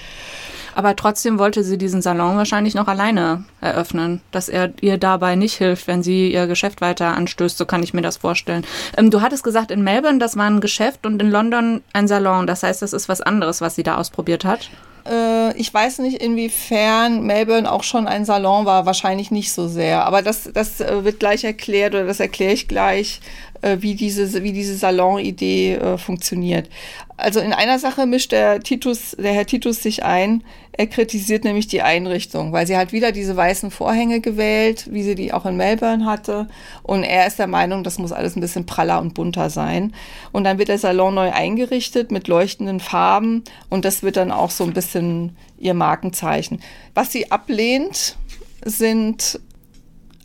[0.76, 5.56] Aber trotzdem wollte sie diesen Salon wahrscheinlich noch alleine eröffnen, dass er ihr dabei nicht
[5.56, 7.58] hilft, wenn sie ihr Geschäft weiter anstößt.
[7.58, 8.66] So kann ich mir das vorstellen.
[8.98, 12.48] Ähm, du hattest gesagt, in Melbourne, das war ein Geschäft und in London ein Salon.
[12.48, 14.70] Das heißt, das ist was anderes, was sie da ausprobiert hat.
[15.10, 18.86] Äh, ich weiß nicht, inwiefern Melbourne auch schon ein Salon war.
[18.86, 20.06] Wahrscheinlich nicht so sehr.
[20.06, 23.22] Aber das, das äh, wird gleich erklärt oder das erkläre ich gleich,
[23.62, 26.70] äh, wie diese, wie diese Salon-Idee äh, funktioniert.
[27.18, 30.44] Also in einer Sache mischt der Titus, der Herr Titus sich ein.
[30.72, 35.16] Er kritisiert nämlich die Einrichtung, weil sie hat wieder diese weißen Vorhänge gewählt, wie sie
[35.16, 36.48] die auch in Melbourne hatte.
[36.84, 39.94] Und er ist der Meinung, das muss alles ein bisschen praller und bunter sein.
[40.32, 44.52] Und dann wird der Salon neu eingerichtet mit leuchtenden Farben und das wird dann auch
[44.52, 46.62] so ein bisschen ihr Markenzeichen.
[46.94, 48.16] Was sie ablehnt,
[48.64, 49.42] sind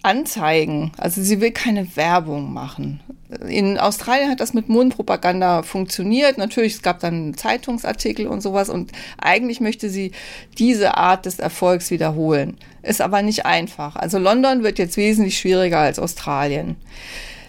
[0.04, 0.92] Anzeigen.
[0.98, 3.00] Also sie will keine Werbung machen.
[3.48, 6.38] In Australien hat das mit Mundpropaganda funktioniert.
[6.38, 8.68] Natürlich, es gab dann Zeitungsartikel und sowas.
[8.68, 10.12] Und eigentlich möchte sie
[10.58, 12.58] diese Art des Erfolgs wiederholen.
[12.82, 13.96] Ist aber nicht einfach.
[13.96, 16.76] Also London wird jetzt wesentlich schwieriger als Australien.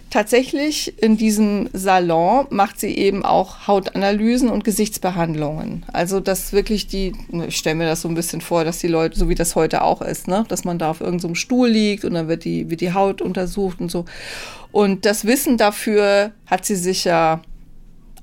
[0.09, 5.85] Tatsächlich in diesem Salon macht sie eben auch Hautanalysen und Gesichtsbehandlungen.
[5.91, 7.13] Also dass wirklich die,
[7.47, 9.81] ich stelle mir das so ein bisschen vor, dass die Leute, so wie das heute
[9.81, 12.69] auch ist, ne, dass man da auf irgendeinem so Stuhl liegt und dann wird die,
[12.69, 14.05] wird die Haut untersucht und so.
[14.71, 17.41] Und das Wissen dafür hat sie sich ja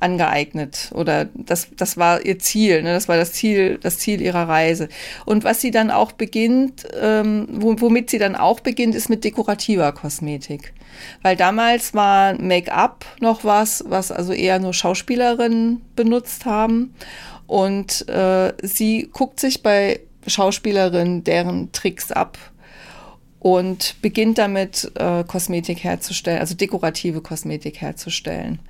[0.03, 2.93] angeeignet oder das, das war ihr Ziel, ne?
[2.93, 4.89] das war das Ziel, das Ziel ihrer Reise.
[5.25, 9.93] Und was sie dann auch beginnt, ähm, womit sie dann auch beginnt, ist mit dekorativer
[9.93, 10.73] Kosmetik.
[11.23, 16.95] Weil damals war Make-up noch was, was also eher nur Schauspielerinnen benutzt haben.
[17.47, 22.39] Und äh, sie guckt sich bei Schauspielerinnen deren Tricks ab
[23.41, 28.61] und beginnt damit, äh, Kosmetik herzustellen, also dekorative Kosmetik herzustellen.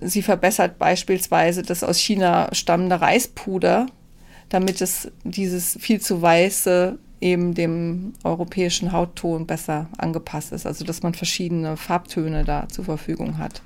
[0.00, 3.86] Sie verbessert beispielsweise das aus China stammende Reispuder,
[4.48, 11.02] damit es dieses viel zu weiße eben dem europäischen Hautton besser angepasst ist, also dass
[11.02, 13.62] man verschiedene Farbtöne da zur Verfügung hat.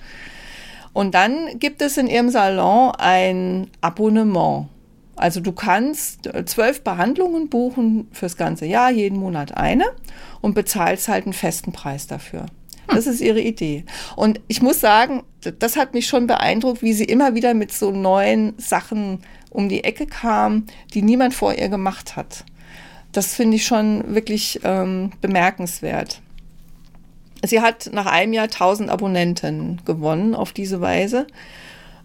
[0.93, 4.69] Und dann gibt es in ihrem Salon ein Abonnement.
[5.17, 9.85] Also du kannst zwölf Behandlungen buchen fürs ganze Jahr, jeden Monat eine
[10.41, 12.47] und bezahlst halt einen festen Preis dafür.
[12.89, 13.85] Das ist ihre Idee.
[14.17, 15.23] Und ich muss sagen,
[15.59, 19.85] das hat mich schon beeindruckt, wie sie immer wieder mit so neuen Sachen um die
[19.85, 22.45] Ecke kam, die niemand vor ihr gemacht hat.
[23.13, 26.21] Das finde ich schon wirklich ähm, bemerkenswert.
[27.45, 31.27] Sie hat nach einem Jahr 1000 Abonnenten gewonnen auf diese Weise.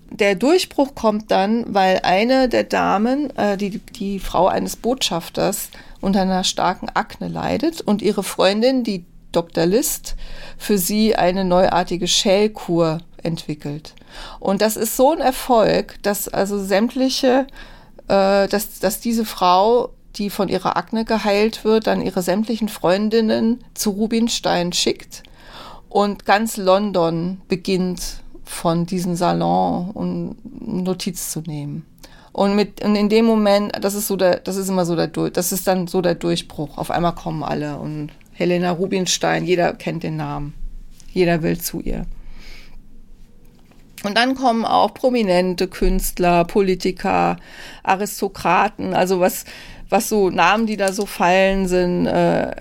[0.09, 5.69] Der Durchbruch kommt dann, weil eine der Damen, äh, die, die Frau eines Botschafters,
[6.01, 9.65] unter einer starken Akne leidet und ihre Freundin, die Dr.
[9.65, 10.15] List,
[10.57, 13.93] für sie eine neuartige Schälkur entwickelt.
[14.39, 17.47] Und das ist so ein Erfolg, dass also sämtliche,
[18.07, 23.63] äh, dass, dass diese Frau die von ihrer Akne geheilt wird, dann ihre sämtlichen Freundinnen
[23.73, 25.23] zu Rubinstein schickt.
[25.89, 30.35] Und ganz London beginnt von diesem Salon und
[30.83, 31.85] Notiz zu nehmen.
[32.33, 35.07] Und mit, und in dem Moment, das ist so der, das ist immer so der,
[35.07, 36.77] das ist dann so der Durchbruch.
[36.77, 40.53] Auf einmal kommen alle und Helena Rubinstein, jeder kennt den Namen.
[41.11, 42.05] Jeder will zu ihr.
[44.03, 47.37] Und dann kommen auch prominente Künstler, Politiker,
[47.81, 49.45] Aristokraten, also was,
[49.89, 52.51] was so Namen, die da so fallen, sind äh,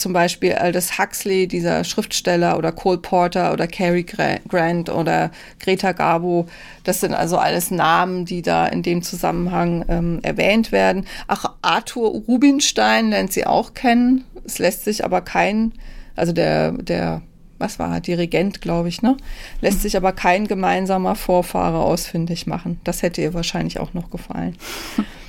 [0.00, 6.46] zum Beispiel Aldous Huxley, dieser Schriftsteller, oder Cole Porter oder Cary Grant oder Greta Garbo.
[6.84, 11.04] Das sind also alles Namen, die da in dem Zusammenhang ähm, erwähnt werden.
[11.28, 14.24] Ach, Arthur Rubinstein lernt sie auch kennen.
[14.44, 15.72] Es lässt sich aber kein,
[16.16, 17.22] also der, der,
[17.58, 19.18] was war er, Dirigent, glaube ich, ne?
[19.60, 22.80] Lässt sich aber kein gemeinsamer Vorfahre ausfindig machen.
[22.84, 24.56] Das hätte ihr wahrscheinlich auch noch gefallen.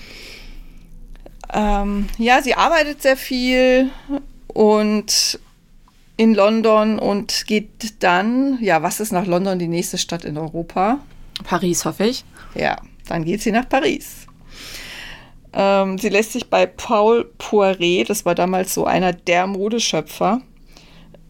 [1.53, 3.89] Ähm, ja, sie arbeitet sehr viel
[4.47, 5.39] und
[6.17, 10.99] in London und geht dann, ja, was ist nach London die nächste Stadt in Europa?
[11.43, 12.23] Paris, hoffe ich.
[12.55, 14.27] Ja, dann geht sie nach Paris.
[15.53, 20.41] Ähm, sie lässt sich bei Paul Poiret, das war damals so einer der Modeschöpfer,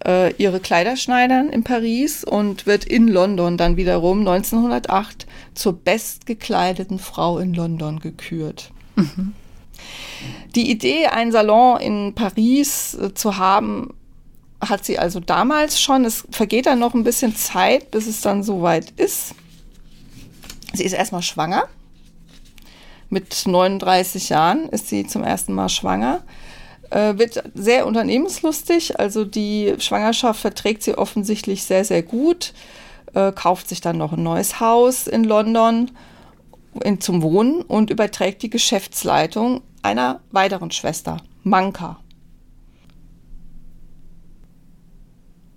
[0.06, 7.00] äh, ihre Kleider schneidern in Paris und wird in London dann wiederum 1908 zur bestgekleideten
[7.00, 8.72] Frau in London gekürt.
[8.96, 9.34] Mhm.
[10.56, 13.94] Die Idee, einen Salon in Paris äh, zu haben,
[14.62, 16.06] hat sie also damals schon.
[16.06, 19.34] Es vergeht dann noch ein bisschen Zeit, bis es dann soweit ist.
[20.74, 21.64] Sie ist erstmal schwanger.
[23.10, 26.24] Mit 39 Jahren ist sie zum ersten Mal schwanger.
[26.92, 29.00] Äh, wird sehr unternehmenslustig.
[29.00, 32.54] Also die Schwangerschaft verträgt sie offensichtlich sehr, sehr gut.
[33.14, 35.92] Äh, kauft sich dann noch ein neues Haus in London
[36.84, 42.00] in, zum Wohnen und überträgt die Geschäftsleitung einer weiteren Schwester, Manka.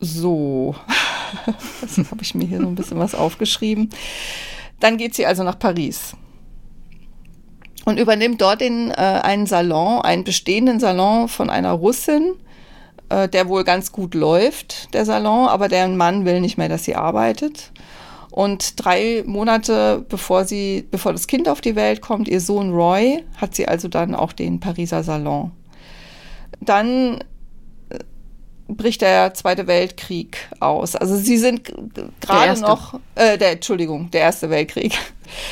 [0.00, 0.74] So,
[1.80, 3.90] jetzt habe ich mir hier so ein bisschen was aufgeschrieben.
[4.80, 6.14] Dann geht sie also nach Paris
[7.84, 12.34] und übernimmt dort den, äh, einen Salon, einen bestehenden Salon von einer Russin,
[13.08, 16.84] äh, der wohl ganz gut läuft, der Salon, aber deren Mann will nicht mehr, dass
[16.84, 17.72] sie arbeitet.
[18.34, 23.22] Und drei Monate bevor sie, bevor das Kind auf die Welt kommt, ihr Sohn Roy,
[23.36, 25.52] hat sie also dann auch den Pariser Salon.
[26.60, 27.22] Dann
[27.90, 27.98] äh,
[28.66, 30.96] bricht der Zweite Weltkrieg aus.
[30.96, 31.72] Also sie sind
[32.20, 34.98] gerade noch, äh, der, Entschuldigung, der Erste Weltkrieg.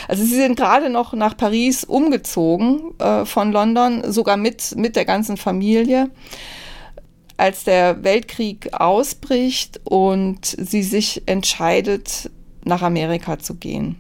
[0.09, 5.05] Also sie sind gerade noch nach Paris umgezogen äh, von London, sogar mit, mit der
[5.05, 6.11] ganzen Familie
[7.37, 12.31] als der Weltkrieg ausbricht und sie sich entscheidet,
[12.65, 13.97] nach Amerika zu gehen.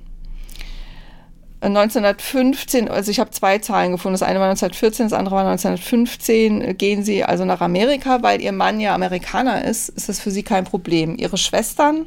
[1.62, 6.76] 1915, also ich habe zwei Zahlen gefunden, das eine war 1914, das andere war 1915,
[6.76, 10.42] gehen sie also nach Amerika, weil ihr Mann ja Amerikaner ist, ist das für sie
[10.42, 11.16] kein Problem.
[11.16, 12.06] Ihre Schwestern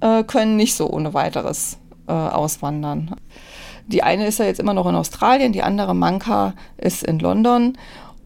[0.00, 3.16] äh, können nicht so ohne weiteres äh, auswandern.
[3.86, 7.78] Die eine ist ja jetzt immer noch in Australien, die andere Manka ist in London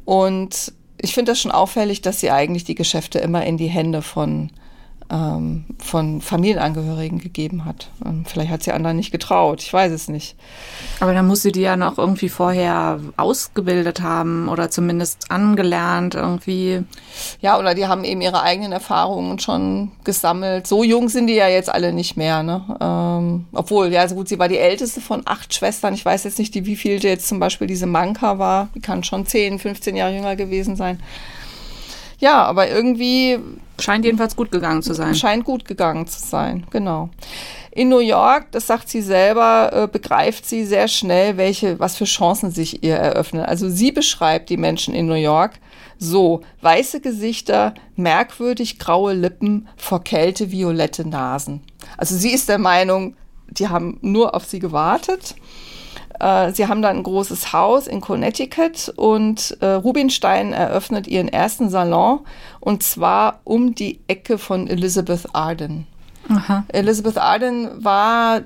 [0.05, 4.03] und ich finde das schon auffällig, dass sie eigentlich die Geschäfte immer in die Hände
[4.03, 4.51] von
[5.11, 7.89] ähm, von Familienangehörigen gegeben hat.
[8.05, 10.37] Ähm, vielleicht hat sie anderen nicht getraut, ich weiß es nicht.
[11.01, 16.85] Aber dann muss sie die ja noch irgendwie vorher ausgebildet haben oder zumindest angelernt irgendwie.
[17.41, 20.67] Ja, oder die haben eben ihre eigenen Erfahrungen schon gesammelt.
[20.67, 22.43] So jung sind die ja jetzt alle nicht mehr.
[22.43, 22.63] Ne?
[22.81, 25.95] Ähm, obwohl, ja, so gut, sie war die älteste von acht Schwestern.
[25.95, 28.69] Ich weiß jetzt nicht, die, wie viel jetzt zum Beispiel diese Manka war.
[28.75, 31.01] Die kann schon 10, 15 Jahre jünger gewesen sein.
[32.19, 33.39] Ja, aber irgendwie.
[33.81, 35.15] Scheint jedenfalls gut gegangen zu sein.
[35.15, 37.11] Scheint gut gegangen zu sein, genau.
[37.71, 42.07] In New York, das sagt sie selber, äh, begreift sie sehr schnell, welche, was für
[42.07, 43.45] Chancen sich ihr eröffnen.
[43.45, 45.61] Also sie beschreibt die Menschen in New York
[45.99, 51.63] so, weiße Gesichter, merkwürdig graue Lippen, vor Kälte violette Nasen.
[51.97, 53.17] Also sie ist der Meinung,
[53.49, 55.35] die haben nur auf sie gewartet.
[56.21, 61.71] Äh, sie haben dann ein großes Haus in Connecticut und äh, Rubinstein eröffnet ihren ersten
[61.71, 62.21] Salon
[62.61, 65.87] und zwar um die Ecke von Elizabeth Arden.
[66.29, 66.65] Aha.
[66.69, 68.43] Elizabeth Arden war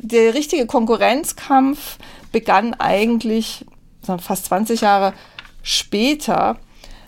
[0.00, 1.98] der richtige Konkurrenzkampf
[2.32, 3.64] begann eigentlich
[4.02, 5.12] fast 20 Jahre
[5.62, 6.56] später.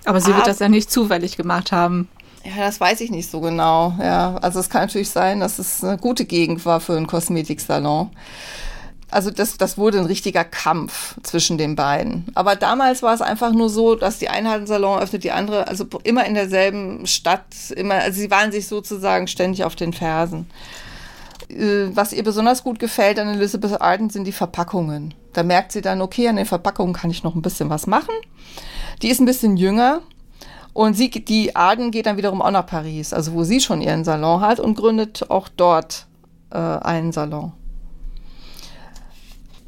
[0.05, 2.09] Aber sie wird das ja nicht zufällig gemacht haben.
[2.45, 3.95] Ja, das weiß ich nicht so genau.
[4.01, 8.11] Ja, also es kann natürlich sein, dass es eine gute Gegend war für einen Kosmetiksalon.
[9.11, 12.27] Also das, das wurde ein richtiger Kampf zwischen den beiden.
[12.35, 15.33] Aber damals war es einfach nur so, dass die eine hat einen Salon öffnet, die
[15.33, 19.93] andere, also immer in derselben Stadt, immer, also sie waren sich sozusagen ständig auf den
[19.93, 20.49] Fersen.
[21.49, 25.15] Äh, was ihr besonders gut gefällt an Elizabeth Arden sind die Verpackungen.
[25.33, 28.15] Da merkt sie dann, okay, an den Verpackungen kann ich noch ein bisschen was machen.
[29.03, 30.03] Die ist ein bisschen jünger,
[30.73, 34.05] und sie, die Arden geht dann wiederum auch nach Paris, also wo sie schon ihren
[34.05, 36.07] Salon hat und gründet auch dort
[36.51, 37.53] äh, einen Salon.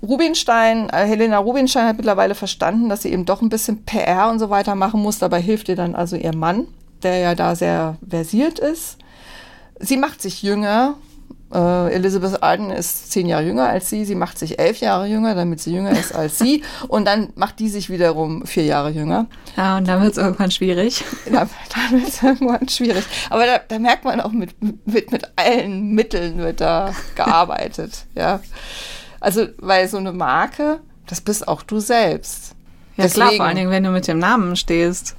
[0.03, 4.41] Rubinstein, äh, Helena Rubinstein hat mittlerweile verstanden, dass sie eben doch ein bisschen PR und
[4.41, 5.19] so weiter machen muss.
[5.19, 6.67] Dabei hilft ihr dann also ihr Mann,
[7.03, 8.99] der ja da sehr versiert ist.
[9.79, 10.95] Sie macht sich jünger.
[11.55, 14.05] Äh, Elizabeth Arden ist zehn Jahre jünger als sie.
[14.05, 16.63] Sie macht sich elf Jahre jünger, damit sie jünger ist als sie.
[16.89, 19.27] Und dann macht die sich wiederum vier Jahre jünger.
[19.57, 21.05] Ja, und dann wird es irgendwann schwierig.
[21.31, 23.05] Ja, dann wird es irgendwann schwierig.
[23.31, 24.51] Aber da, da merkt man auch, mit,
[24.87, 28.07] mit, mit allen Mitteln wird da gearbeitet.
[28.15, 28.41] ja.
[29.23, 32.55] Also, weil so eine Marke, das bist auch du selbst.
[32.97, 35.15] Ja, Deswegen, klar, vor allen Dingen, wenn du mit dem Namen stehst.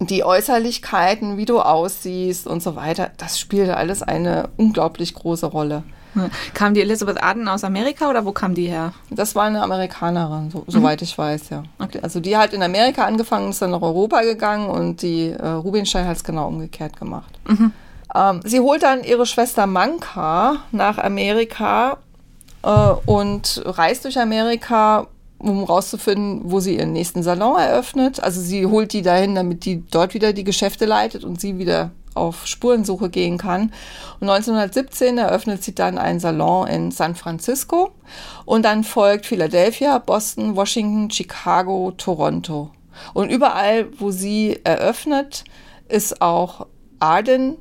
[0.00, 5.84] Die Äußerlichkeiten, wie du aussiehst und so weiter, das spielt alles eine unglaublich große Rolle.
[6.52, 8.92] Kam die Elizabeth Arden aus Amerika oder wo kam die her?
[9.10, 10.64] Das war eine Amerikanerin, so, mhm.
[10.68, 11.64] soweit ich weiß, ja.
[11.78, 12.00] Okay.
[12.02, 16.06] Also die hat in Amerika angefangen, ist dann nach Europa gegangen und die äh, Rubinstein
[16.06, 17.38] hat es genau umgekehrt gemacht.
[17.48, 17.72] Mhm.
[18.14, 21.98] Ähm, sie holt dann ihre Schwester Manka nach Amerika
[22.64, 25.08] äh, und reist durch Amerika,
[25.38, 28.22] um rauszufinden, wo sie ihren nächsten Salon eröffnet.
[28.22, 31.90] Also sie holt die dahin, damit die dort wieder die Geschäfte leitet und sie wieder
[32.14, 33.72] auf Spurensuche gehen kann.
[34.20, 37.90] Und 1917 eröffnet sie dann einen Salon in San Francisco
[38.44, 42.70] und dann folgt Philadelphia, Boston, Washington, Chicago, Toronto.
[43.12, 45.44] Und überall, wo sie eröffnet,
[45.88, 46.66] ist auch
[47.00, 47.56] Arden,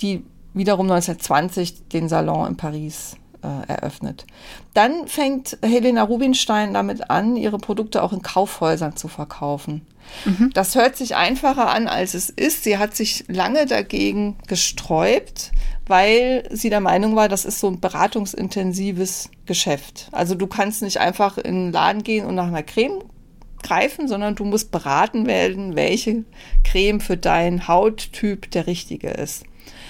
[0.00, 0.24] die
[0.54, 4.26] wiederum 1920 den Salon in Paris äh, eröffnet.
[4.74, 9.86] Dann fängt Helena Rubinstein damit an, ihre Produkte auch in Kaufhäusern zu verkaufen.
[10.24, 10.50] Mhm.
[10.54, 12.64] Das hört sich einfacher an, als es ist.
[12.64, 15.52] Sie hat sich lange dagegen gesträubt,
[15.86, 20.08] weil sie der Meinung war, das ist so ein beratungsintensives Geschäft.
[20.12, 23.02] Also du kannst nicht einfach in den Laden gehen und nach einer Creme
[23.62, 26.24] greifen, sondern du musst beraten werden, welche
[26.64, 29.44] Creme für deinen Hauttyp der richtige ist.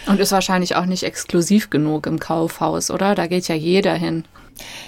[0.09, 3.15] Und ist wahrscheinlich auch nicht exklusiv genug im Kaufhaus, oder?
[3.15, 4.25] Da geht ja jeder hin.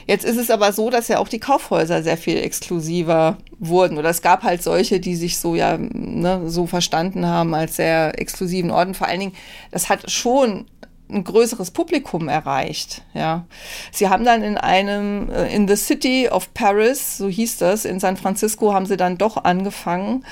[0.07, 3.99] Jetzt ist es aber so, dass ja auch die Kaufhäuser sehr viel exklusiver wurden.
[3.99, 8.19] Oder es gab halt solche, die sich so ja ne, so verstanden haben als sehr
[8.19, 8.95] exklusiven Orden.
[8.95, 9.37] Vor allen Dingen,
[9.71, 10.67] das hat schon
[11.09, 13.03] ein größeres Publikum erreicht.
[13.15, 13.47] Ja,
[13.93, 18.01] sie haben dann in einem äh, in the City of Paris, so hieß das, in
[18.01, 20.25] San Francisco, haben sie dann doch angefangen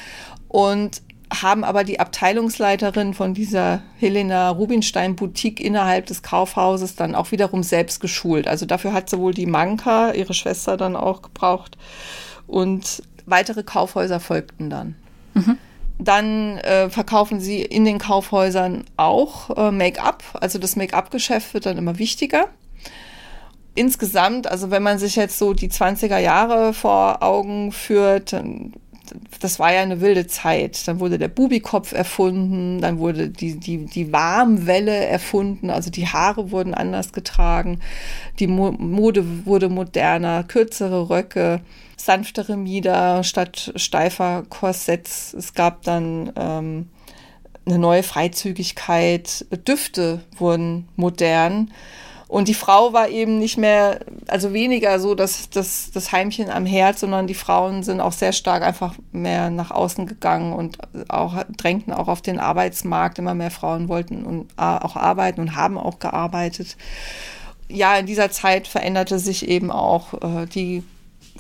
[0.49, 7.33] und haben aber die Abteilungsleiterin von dieser Helena Rubinstein Boutique innerhalb des Kaufhauses dann auch
[7.33, 8.49] wiederum selbst geschult.
[8.49, 11.77] Also dafür hat sowohl die Manka, ihre Schwester, dann auch gebraucht
[12.47, 14.97] und weitere Kaufhäuser folgten dann.
[15.35, 15.59] Mhm.
[15.99, 20.23] Dann äh, verkaufen sie in den Kaufhäusern auch äh, Make-up.
[20.41, 22.47] Also das Make-up-Geschäft wird dann immer wichtiger.
[23.75, 28.73] Insgesamt, also wenn man sich jetzt so die 20er Jahre vor Augen führt, dann
[29.41, 30.87] das war ja eine wilde Zeit.
[30.87, 36.51] Dann wurde der Bubikopf erfunden, dann wurde die, die, die Warmwelle erfunden, also die Haare
[36.51, 37.81] wurden anders getragen,
[38.39, 41.61] die Mode wurde moderner, kürzere Röcke,
[41.97, 45.35] sanftere Mieder statt steifer Korsetts.
[45.35, 46.89] Es gab dann ähm,
[47.67, 51.71] eine neue Freizügigkeit, Düfte wurden modern.
[52.29, 56.67] Und die Frau war eben nicht mehr, also weniger so das, das, das Heimchen am
[56.67, 60.77] Herd, sondern die Frauen sind auch sehr stark einfach mehr nach außen gegangen und
[61.09, 63.19] auch drängten auch auf den Arbeitsmarkt.
[63.19, 66.77] Immer mehr Frauen wollten und auch arbeiten und haben auch gearbeitet.
[67.69, 70.85] Ja, in dieser Zeit veränderte sich eben auch äh, die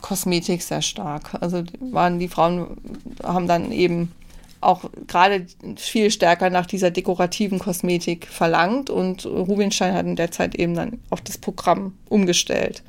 [0.01, 1.36] Kosmetik sehr stark.
[1.41, 2.78] Also waren die Frauen
[3.22, 4.12] haben dann eben
[4.61, 5.46] auch gerade
[5.76, 11.00] viel stärker nach dieser dekorativen Kosmetik verlangt und Rubinstein hat in der Zeit eben dann
[11.11, 12.82] auf das Programm umgestellt.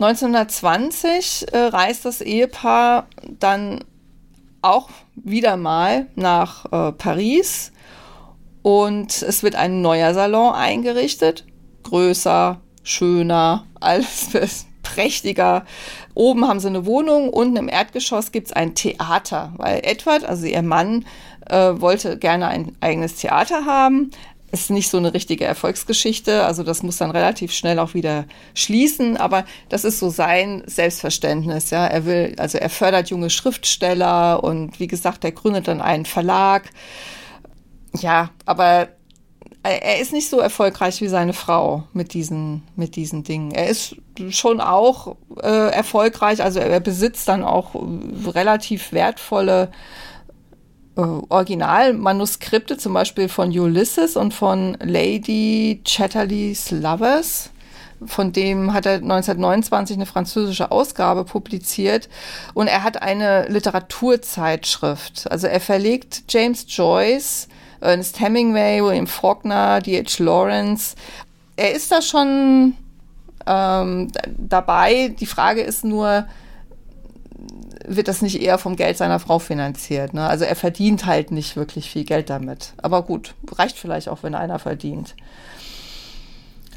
[0.00, 3.08] 1920 äh, reist das Ehepaar
[3.40, 3.84] dann
[4.62, 7.72] auch wieder mal nach äh, Paris
[8.62, 11.44] und es wird ein neuer Salon eingerichtet,
[11.84, 15.64] größer, schöner, alles prächtiger.
[16.18, 20.46] Oben haben sie eine Wohnung, unten im Erdgeschoss gibt es ein Theater, weil Edward, also
[20.46, 21.06] ihr Mann,
[21.48, 24.10] äh, wollte gerne ein eigenes Theater haben.
[24.50, 29.16] Ist nicht so eine richtige Erfolgsgeschichte, also das muss dann relativ schnell auch wieder schließen,
[29.16, 31.86] aber das ist so sein Selbstverständnis, ja.
[31.86, 36.64] Er will, also er fördert junge Schriftsteller und wie gesagt, er gründet dann einen Verlag.
[38.00, 38.88] Ja, aber
[39.70, 43.50] er ist nicht so erfolgreich wie seine Frau mit diesen, mit diesen Dingen.
[43.52, 43.96] Er ist
[44.30, 47.74] schon auch äh, erfolgreich, also er besitzt dann auch
[48.26, 49.70] relativ wertvolle
[50.96, 57.50] äh, Originalmanuskripte, zum Beispiel von Ulysses und von Lady Chatterley's Lovers.
[58.04, 62.08] Von dem hat er 1929 eine französische Ausgabe publiziert
[62.54, 65.30] und er hat eine Literaturzeitschrift.
[65.30, 67.48] Also er verlegt James Joyce
[67.80, 70.22] Ernest Hemingway, William Faulkner, D.H.
[70.22, 70.94] Lawrence.
[71.56, 72.74] Er ist da schon
[73.46, 75.14] ähm, dabei.
[75.18, 76.26] Die Frage ist nur,
[77.86, 80.14] wird das nicht eher vom Geld seiner Frau finanziert?
[80.14, 80.26] Ne?
[80.26, 82.74] Also er verdient halt nicht wirklich viel Geld damit.
[82.82, 85.14] Aber gut, reicht vielleicht auch, wenn einer verdient.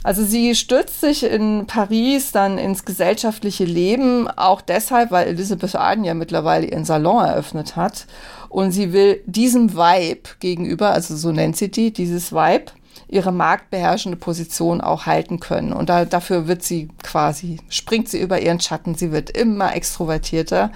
[0.03, 6.03] Also sie stürzt sich in Paris dann ins gesellschaftliche Leben, auch deshalb, weil Elizabeth Arden
[6.03, 8.07] ja mittlerweile ihren Salon eröffnet hat.
[8.51, 12.73] Und sie will diesem Vibe gegenüber, also so nennt sie die, dieses Vibe,
[13.07, 15.71] ihre marktbeherrschende Position auch halten können.
[15.71, 20.69] Und da, dafür wird sie quasi, springt sie über ihren Schatten, sie wird immer extrovertierter.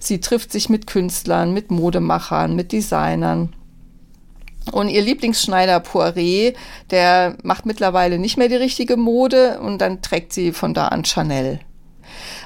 [0.00, 3.54] Sie trifft sich mit Künstlern, mit Modemachern, mit Designern.
[4.72, 6.54] Und ihr Lieblingsschneider Poiré,
[6.90, 11.04] der macht mittlerweile nicht mehr die richtige Mode und dann trägt sie von da an
[11.04, 11.60] Chanel.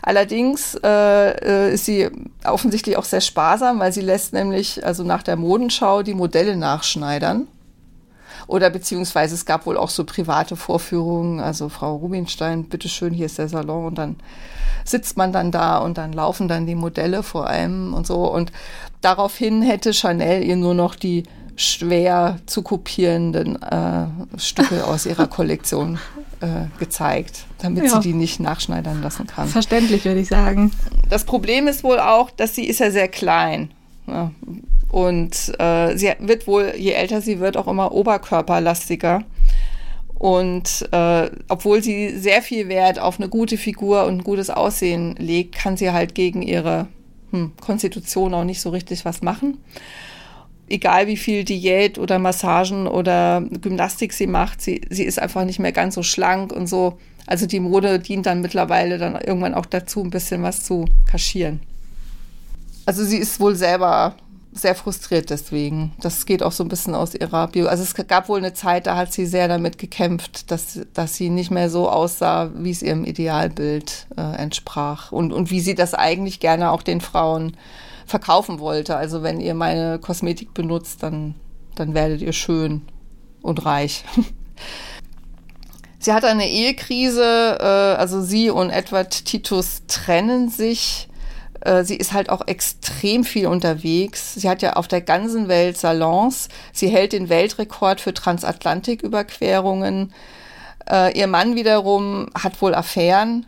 [0.02, 2.10] Allerdings äh, äh, ist sie
[2.44, 7.46] offensichtlich auch sehr sparsam, weil sie lässt nämlich also nach der Modenschau die Modelle nachschneidern.
[8.48, 13.38] Oder beziehungsweise es gab wohl auch so private Vorführungen, also Frau Rubinstein, bitteschön, hier ist
[13.38, 14.16] der Salon und dann
[14.84, 18.30] sitzt man dann da und dann laufen dann die Modelle vor allem und so.
[18.30, 18.50] Und
[19.00, 21.22] daraufhin hätte Chanel ihr nur noch die
[21.54, 24.06] schwer zu kopierenden äh,
[24.38, 26.00] Stücke aus ihrer Kollektion
[26.78, 27.90] gezeigt, damit ja.
[27.90, 29.48] sie die nicht nachschneidern lassen kann.
[29.48, 30.72] Verständlich, würde ich sagen.
[31.08, 33.70] Das Problem ist wohl auch, dass sie ist ja sehr klein.
[34.06, 34.30] Ja.
[34.90, 39.22] Und äh, sie wird wohl, je älter sie wird, auch immer oberkörperlastiger.
[40.14, 45.16] Und äh, obwohl sie sehr viel Wert auf eine gute Figur und ein gutes Aussehen
[45.16, 46.88] legt, kann sie halt gegen ihre
[47.30, 49.58] hm, Konstitution auch nicht so richtig was machen
[50.72, 55.58] egal wie viel Diät oder Massagen oder Gymnastik sie macht, sie, sie ist einfach nicht
[55.58, 56.98] mehr ganz so schlank und so.
[57.26, 61.60] Also die Mode dient dann mittlerweile dann irgendwann auch dazu, ein bisschen was zu kaschieren.
[62.86, 64.16] Also sie ist wohl selber
[64.54, 65.92] sehr frustriert deswegen.
[66.00, 67.68] Das geht auch so ein bisschen aus ihrer Bio.
[67.68, 71.30] Also es gab wohl eine Zeit, da hat sie sehr damit gekämpft, dass, dass sie
[71.30, 75.12] nicht mehr so aussah, wie es ihrem Idealbild äh, entsprach.
[75.12, 77.56] Und, und wie sie das eigentlich gerne auch den Frauen
[78.06, 78.96] verkaufen wollte.
[78.96, 81.34] Also wenn ihr meine Kosmetik benutzt, dann,
[81.74, 82.82] dann werdet ihr schön
[83.42, 84.04] und reich.
[85.98, 91.08] Sie hat eine Ehekrise, äh, also sie und Edward Titus trennen sich.
[91.60, 94.34] Äh, sie ist halt auch extrem viel unterwegs.
[94.34, 96.48] Sie hat ja auf der ganzen Welt Salons.
[96.72, 100.12] Sie hält den Weltrekord für Transatlantiküberquerungen.
[100.90, 103.46] Äh, ihr Mann wiederum hat wohl Affären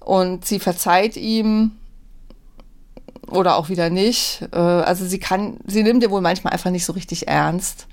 [0.00, 1.77] und sie verzeiht ihm
[3.30, 4.42] oder auch wieder nicht.
[4.52, 7.86] Äh, also sie kann, sie nimmt ja wohl manchmal einfach nicht so richtig ernst.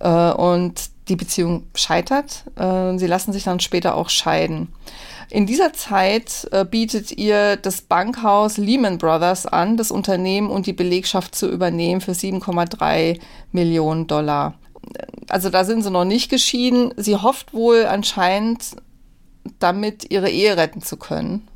[0.00, 2.44] Äh, und die Beziehung scheitert.
[2.56, 4.68] Äh, sie lassen sich dann später auch scheiden.
[5.30, 11.34] In dieser Zeit bietet ihr das Bankhaus Lehman Brothers an, das Unternehmen und die Belegschaft
[11.34, 13.20] zu übernehmen für 7,3
[13.52, 14.54] Millionen Dollar.
[15.28, 16.94] Also da sind sie noch nicht geschieden.
[16.96, 18.76] Sie hofft wohl anscheinend,
[19.58, 21.46] damit ihre Ehe retten zu können.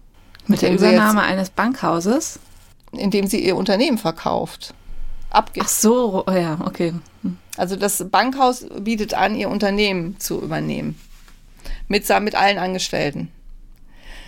[0.47, 2.41] Mit der Übernahme eines Bankhauses?
[2.93, 4.74] Indem sie ihr Unternehmen verkauft.
[5.30, 6.93] Abge Ach so, oh ja, okay.
[7.22, 7.38] Hm.
[7.57, 10.99] Also das Bankhaus bietet an, ihr Unternehmen zu übernehmen.
[11.88, 13.30] Mit, mit allen Angestellten.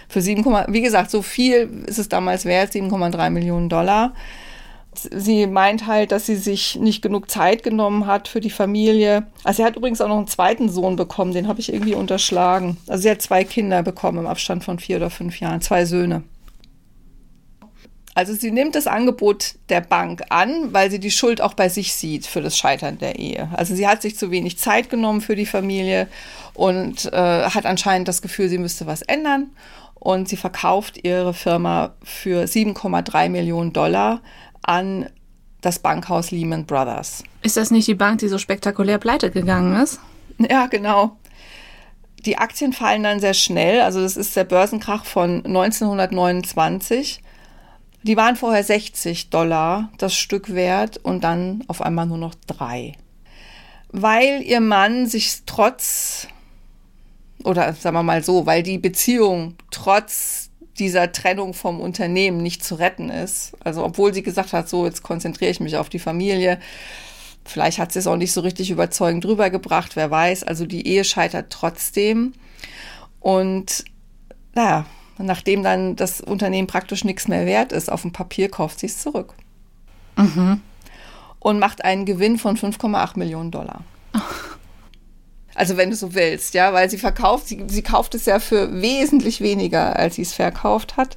[0.08, 4.14] Für 7, wie gesagt, so viel ist es damals wert, 7,3 Millionen Dollar.
[4.94, 9.26] Sie meint halt, dass sie sich nicht genug Zeit genommen hat für die Familie.
[9.42, 12.76] Also sie hat übrigens auch noch einen zweiten Sohn bekommen, den habe ich irgendwie unterschlagen.
[12.86, 16.22] Also sie hat zwei Kinder bekommen im Abstand von vier oder fünf Jahren, zwei Söhne.
[18.14, 21.94] Also sie nimmt das Angebot der Bank an, weil sie die Schuld auch bei sich
[21.94, 23.48] sieht für das Scheitern der Ehe.
[23.56, 26.06] Also sie hat sich zu wenig Zeit genommen für die Familie
[26.54, 29.50] und äh, hat anscheinend das Gefühl, sie müsste was ändern.
[29.94, 34.20] Und sie verkauft ihre Firma für 7,3 Millionen Dollar
[34.62, 35.06] an
[35.60, 37.24] das Bankhaus Lehman Brothers.
[37.42, 39.98] Ist das nicht die Bank, die so spektakulär pleite gegangen ist?
[40.38, 41.16] Ja, genau.
[42.26, 43.80] Die Aktien fallen dann sehr schnell.
[43.80, 47.22] Also das ist der Börsenkrach von 1929.
[48.04, 52.92] Die waren vorher 60 Dollar das Stück wert und dann auf einmal nur noch drei.
[53.88, 56.28] Weil ihr Mann sich trotz,
[57.44, 62.74] oder sagen wir mal so, weil die Beziehung trotz dieser Trennung vom Unternehmen nicht zu
[62.74, 63.52] retten ist.
[63.64, 66.60] Also obwohl sie gesagt hat, so jetzt konzentriere ich mich auf die Familie.
[67.46, 70.44] Vielleicht hat sie es auch nicht so richtig überzeugend rübergebracht, wer weiß.
[70.44, 72.34] Also die Ehe scheitert trotzdem.
[73.20, 73.84] Und
[74.54, 74.84] naja,
[75.18, 78.98] nachdem dann das Unternehmen praktisch nichts mehr wert ist, auf dem Papier kauft sie es
[78.98, 79.34] zurück.
[80.16, 80.60] Mhm.
[81.38, 83.82] Und macht einen Gewinn von 5,8 Millionen Dollar.
[85.54, 88.82] Also wenn du so willst, ja, weil sie verkauft, sie, sie kauft es ja für
[88.82, 91.16] wesentlich weniger, als sie es verkauft hat,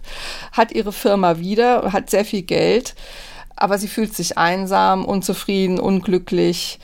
[0.51, 2.93] hat ihre Firma wieder, hat sehr viel Geld,
[3.55, 6.79] aber sie fühlt sich einsam, unzufrieden, unglücklich.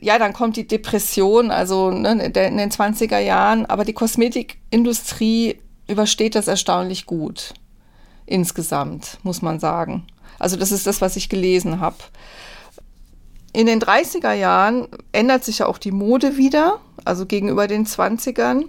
[0.00, 5.58] Ja, dann kommt die Depression, also ne, in den 20er Jahren, aber die Kosmetikindustrie
[5.92, 7.54] übersteht das erstaunlich gut.
[8.26, 10.06] Insgesamt, muss man sagen.
[10.38, 11.96] Also das ist das, was ich gelesen habe.
[13.52, 18.64] In den 30er Jahren ändert sich ja auch die Mode wieder, also gegenüber den 20ern.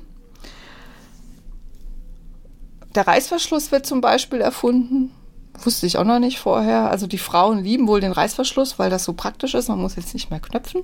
[2.94, 5.12] Der Reißverschluss wird zum Beispiel erfunden.
[5.64, 6.90] Wusste ich auch noch nicht vorher.
[6.90, 9.70] Also die Frauen lieben wohl den Reißverschluss, weil das so praktisch ist.
[9.70, 10.84] Man muss jetzt nicht mehr knöpfen.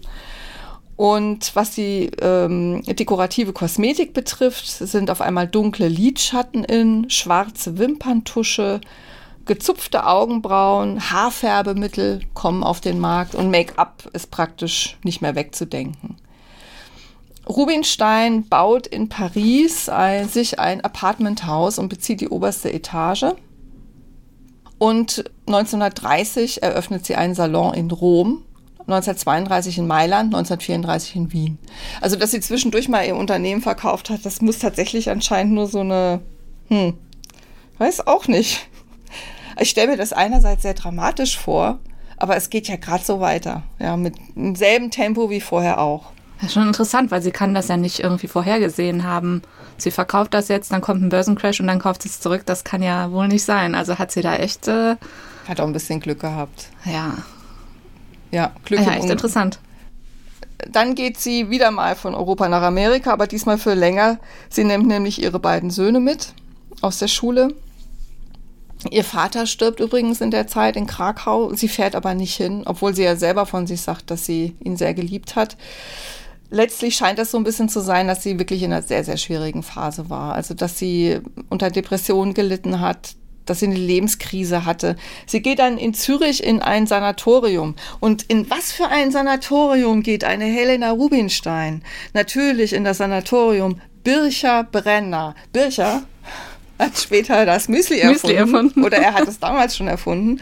[1.00, 8.82] Und was die ähm, dekorative Kosmetik betrifft, sind auf einmal dunkle Lidschatten in, schwarze Wimperntusche,
[9.46, 16.18] gezupfte Augenbrauen, Haarfärbemittel kommen auf den Markt und Make-up ist praktisch nicht mehr wegzudenken.
[17.48, 23.36] Rubinstein baut in Paris ein, sich ein Apartmenthaus und bezieht die oberste Etage.
[24.80, 28.44] Und 1930 eröffnet sie einen Salon in Rom
[28.92, 31.58] 1932 in Mailand, 1934 in Wien.
[32.02, 35.80] Also, dass sie zwischendurch mal ihr Unternehmen verkauft hat, das muss tatsächlich anscheinend nur so
[35.82, 36.22] eine,
[36.70, 36.94] hm,
[37.78, 38.68] weiß auch nicht.
[39.60, 41.80] Ich stelle mir das einerseits sehr dramatisch vor,
[42.22, 46.12] Aber es geht ja gerade so weiter, ja, mit demselben Tempo wie vorher auch.
[46.40, 49.42] Das ist schon interessant, weil sie kann das ja nicht irgendwie vorhergesehen haben.
[49.78, 52.44] Sie verkauft das jetzt, dann kommt ein Börsencrash und dann kauft sie es zurück.
[52.46, 53.76] Das kann ja wohl nicht sein.
[53.76, 54.68] Also hat sie da echt.
[54.68, 54.96] Äh,
[55.48, 56.70] hat auch ein bisschen Glück gehabt.
[56.86, 57.18] Ja.
[58.32, 59.60] Ja, Glück ja, echt interessant.
[60.70, 64.20] Dann geht sie wieder mal von Europa nach Amerika, aber diesmal für länger.
[64.50, 66.34] Sie nimmt nämlich ihre beiden Söhne mit
[66.82, 67.54] aus der Schule.
[68.92, 71.54] Ihr Vater stirbt übrigens in der Zeit in Krakau.
[71.54, 74.78] Sie fährt aber nicht hin, obwohl sie ja selber von sich sagt, dass sie ihn
[74.78, 75.58] sehr geliebt hat
[76.50, 79.18] letztlich scheint es so ein bisschen zu sein, dass sie wirklich in einer sehr, sehr
[79.18, 80.34] schwierigen Phase war.
[80.34, 81.20] Also, dass sie
[81.50, 83.16] unter Depressionen gelitten hat,
[83.50, 84.96] dass sie eine Lebenskrise hatte.
[85.26, 87.76] Sie geht dann in Zürich in ein Sanatorium.
[88.00, 91.84] Und in was für ein Sanatorium geht eine Helena Rubinstein?
[92.14, 95.36] Natürlich in das Sanatorium Bircher Brenner.
[95.52, 96.04] Bircher
[96.78, 98.22] hat später das Müsli erfunden.
[98.22, 98.84] Müsli erfunden.
[98.84, 100.42] Oder er hat es damals schon erfunden.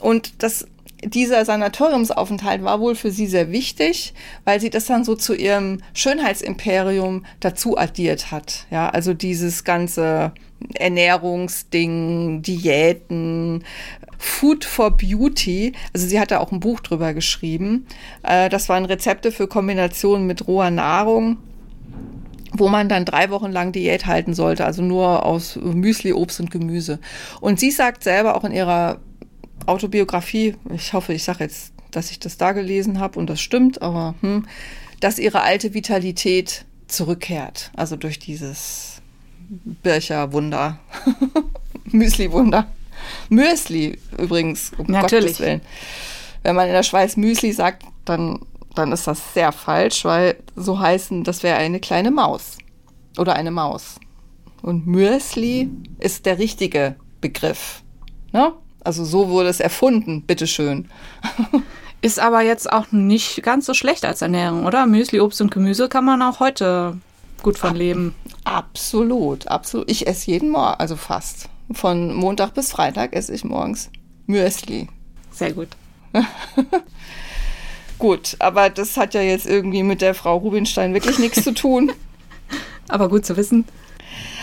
[0.00, 0.66] Und das
[1.04, 4.14] dieser Sanatoriumsaufenthalt war wohl für sie sehr wichtig,
[4.44, 8.66] weil sie das dann so zu ihrem Schönheitsimperium dazu addiert hat.
[8.70, 10.32] Ja, also dieses ganze
[10.74, 13.64] Ernährungsding, Diäten,
[14.18, 15.72] Food for Beauty.
[15.92, 17.86] Also sie hatte auch ein Buch drüber geschrieben.
[18.22, 21.38] Äh, das waren Rezepte für Kombinationen mit roher Nahrung
[22.58, 26.50] wo man dann drei Wochen lang Diät halten sollte, also nur aus Müsli, Obst und
[26.50, 27.00] Gemüse.
[27.40, 28.98] Und sie sagt selber auch in ihrer
[29.66, 33.82] Autobiografie, ich hoffe, ich sage jetzt, dass ich das da gelesen habe und das stimmt,
[33.82, 34.46] aber hm,
[35.00, 37.70] dass ihre alte Vitalität zurückkehrt.
[37.76, 38.95] Also durch dieses
[39.82, 40.78] Bircher-Wunder,
[41.84, 42.66] Müsli-Wunder.
[43.28, 45.38] Müsli übrigens, um Natürlich.
[45.38, 45.60] Gottes Willen.
[46.42, 48.40] Wenn man in der Schweiz Müsli sagt, dann,
[48.74, 52.58] dann ist das sehr falsch, weil so heißen, das wäre eine kleine Maus
[53.18, 53.96] oder eine Maus.
[54.62, 57.82] Und Müsli ist der richtige Begriff.
[58.32, 58.52] Ne?
[58.82, 60.88] Also so wurde es erfunden, bitteschön.
[62.02, 64.86] Ist aber jetzt auch nicht ganz so schlecht als Ernährung, oder?
[64.86, 66.98] Müsli, Obst und Gemüse kann man auch heute
[67.42, 68.14] gut von leben.
[68.46, 69.90] Absolut, absolut.
[69.90, 71.48] Ich esse jeden Morgen, also fast.
[71.72, 73.90] Von Montag bis Freitag esse ich morgens
[74.26, 74.86] Müsli.
[75.32, 75.70] Sehr gut.
[77.98, 81.90] gut, aber das hat ja jetzt irgendwie mit der Frau Rubinstein wirklich nichts zu tun.
[82.88, 83.64] Aber gut zu wissen.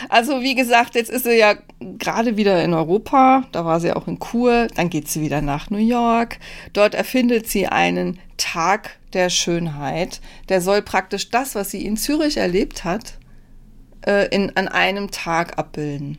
[0.10, 4.06] Also wie gesagt, jetzt ist sie ja gerade wieder in Europa, da war sie auch
[4.10, 6.40] in Kur, dann geht sie wieder nach New York.
[6.74, 10.20] Dort erfindet sie einen Tag der Schönheit.
[10.50, 13.18] Der soll praktisch das, was sie in Zürich erlebt hat,
[14.06, 16.18] äh, in, an einem Tag abbilden.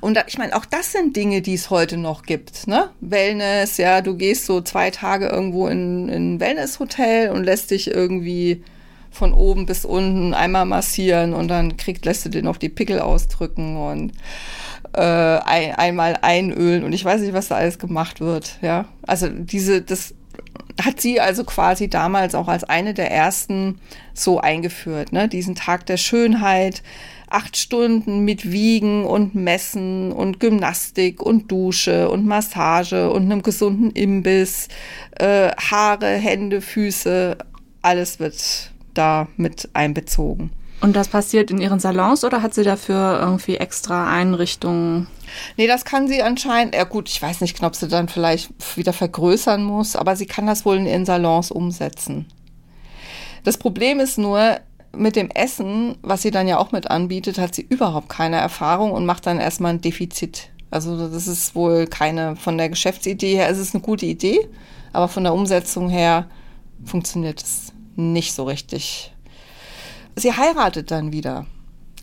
[0.00, 2.66] Und da, ich meine, auch das sind Dinge, die es heute noch gibt.
[2.66, 2.90] Ne?
[3.00, 7.90] Wellness, ja, du gehst so zwei Tage irgendwo in, in ein Wellnesshotel und lässt dich
[7.90, 8.62] irgendwie
[9.10, 13.00] von oben bis unten einmal massieren und dann kriegt, lässt du dir noch die Pickel
[13.00, 14.12] ausdrücken und
[14.92, 18.58] äh, ein, einmal einölen und ich weiß nicht, was da alles gemacht wird.
[18.60, 20.14] Ja, also diese, das
[20.82, 23.80] hat sie also quasi damals auch als eine der ersten
[24.14, 25.28] so eingeführt, ne?
[25.28, 26.82] Diesen Tag der Schönheit,
[27.28, 33.90] acht Stunden mit Wiegen und Messen und Gymnastik und Dusche und Massage und einem gesunden
[33.90, 34.68] Imbiss,
[35.18, 37.36] äh, Haare, Hände, Füße,
[37.82, 40.50] alles wird da mit einbezogen.
[40.80, 45.06] Und das passiert in ihren Salons oder hat sie dafür irgendwie extra Einrichtungen?
[45.56, 48.92] Nee, das kann sie anscheinend, ja gut, ich weiß nicht, ob sie dann vielleicht wieder
[48.92, 52.26] vergrößern muss, aber sie kann das wohl in ihren Salons umsetzen.
[53.42, 54.58] Das Problem ist nur,
[54.96, 58.92] mit dem Essen, was sie dann ja auch mit anbietet, hat sie überhaupt keine Erfahrung
[58.92, 60.50] und macht dann erstmal ein Defizit.
[60.70, 64.48] Also das ist wohl keine, von der Geschäftsidee her ist es eine gute Idee,
[64.92, 66.26] aber von der Umsetzung her
[66.84, 69.12] funktioniert es nicht so richtig.
[70.16, 71.46] Sie heiratet dann wieder.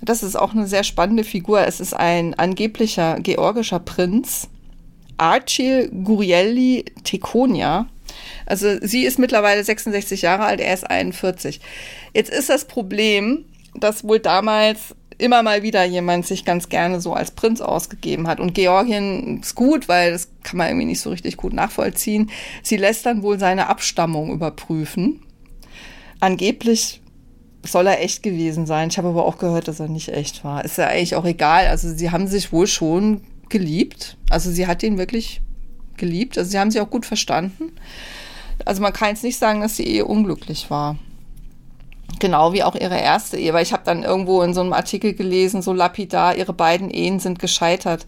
[0.01, 1.61] Das ist auch eine sehr spannende Figur.
[1.61, 4.49] Es ist ein angeblicher georgischer Prinz,
[5.17, 7.87] Archil Gurielli Tekonia.
[8.45, 11.59] Also sie ist mittlerweile 66 Jahre alt, er ist 41.
[12.13, 17.13] Jetzt ist das Problem, dass wohl damals immer mal wieder jemand sich ganz gerne so
[17.13, 18.39] als Prinz ausgegeben hat.
[18.39, 22.29] Und Georgien ist gut, weil das kann man irgendwie nicht so richtig gut nachvollziehen.
[22.61, 25.21] Sie lässt dann wohl seine Abstammung überprüfen
[26.23, 27.01] angeblich
[27.65, 28.89] soll er echt gewesen sein.
[28.89, 30.65] Ich habe aber auch gehört, dass er nicht echt war.
[30.65, 31.67] Ist ja eigentlich auch egal.
[31.67, 34.17] Also sie haben sich wohl schon geliebt.
[34.29, 35.41] Also sie hat ihn wirklich
[35.97, 36.37] geliebt.
[36.37, 37.71] Also sie haben sich auch gut verstanden.
[38.65, 40.97] Also man kann jetzt nicht sagen, dass die Ehe unglücklich war.
[42.19, 45.13] Genau wie auch ihre erste Ehe, weil ich habe dann irgendwo in so einem Artikel
[45.13, 48.05] gelesen, so lapidar, ihre beiden Ehen sind gescheitert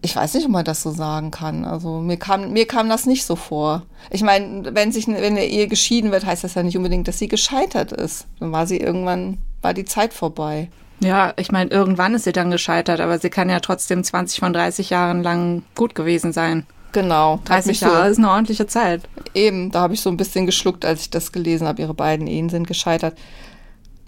[0.00, 1.64] ich weiß nicht, ob man das so sagen kann.
[1.64, 3.82] Also mir kam, mir kam das nicht so vor.
[4.10, 7.18] Ich meine, wenn sich, wenn eine Ehe geschieden wird, heißt das ja nicht unbedingt, dass
[7.18, 8.26] sie gescheitert ist.
[8.38, 10.70] Dann war sie irgendwann, war die Zeit vorbei.
[11.00, 14.52] Ja, ich meine, irgendwann ist sie dann gescheitert, aber sie kann ja trotzdem 20 von
[14.52, 16.66] 30 Jahren lang gut gewesen sein.
[16.92, 17.40] Genau.
[17.44, 19.02] 30 Jahre so, ist eine ordentliche Zeit.
[19.34, 21.82] Eben, da habe ich so ein bisschen geschluckt, als ich das gelesen habe.
[21.82, 23.16] Ihre beiden Ehen sind gescheitert.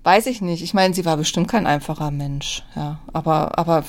[0.03, 0.63] Weiß ich nicht.
[0.63, 2.63] Ich meine, sie war bestimmt kein einfacher Mensch.
[2.75, 3.85] Ja, aber, aber,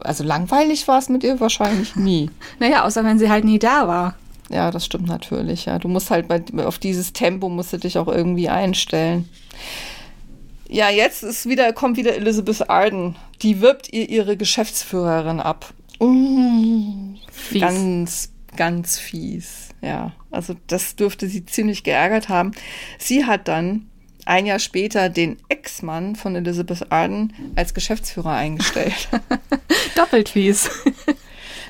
[0.00, 2.30] also langweilig war es mit ihr wahrscheinlich nie.
[2.58, 4.14] naja, außer wenn sie halt nie da war.
[4.48, 5.66] Ja, das stimmt natürlich.
[5.66, 9.28] Ja, du musst halt bei, auf dieses Tempo musst du dich auch irgendwie einstellen.
[10.68, 13.16] Ja, jetzt ist wieder, kommt wieder Elizabeth Arden.
[13.42, 15.72] Die wirbt ihr ihre Geschäftsführerin ab.
[16.00, 17.60] Uh, fies.
[17.60, 19.68] Ganz, ganz fies.
[19.82, 22.52] Ja, also das dürfte sie ziemlich geärgert haben.
[22.98, 23.90] Sie hat dann
[24.24, 29.08] ein Jahr später den Ex-Mann von Elizabeth Arden als Geschäftsführer eingestellt.
[29.96, 30.70] Doppelt fies.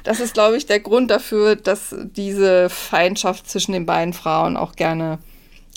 [0.05, 4.75] Das ist, glaube ich, der Grund dafür, dass diese Feindschaft zwischen den beiden Frauen auch
[4.75, 5.19] gerne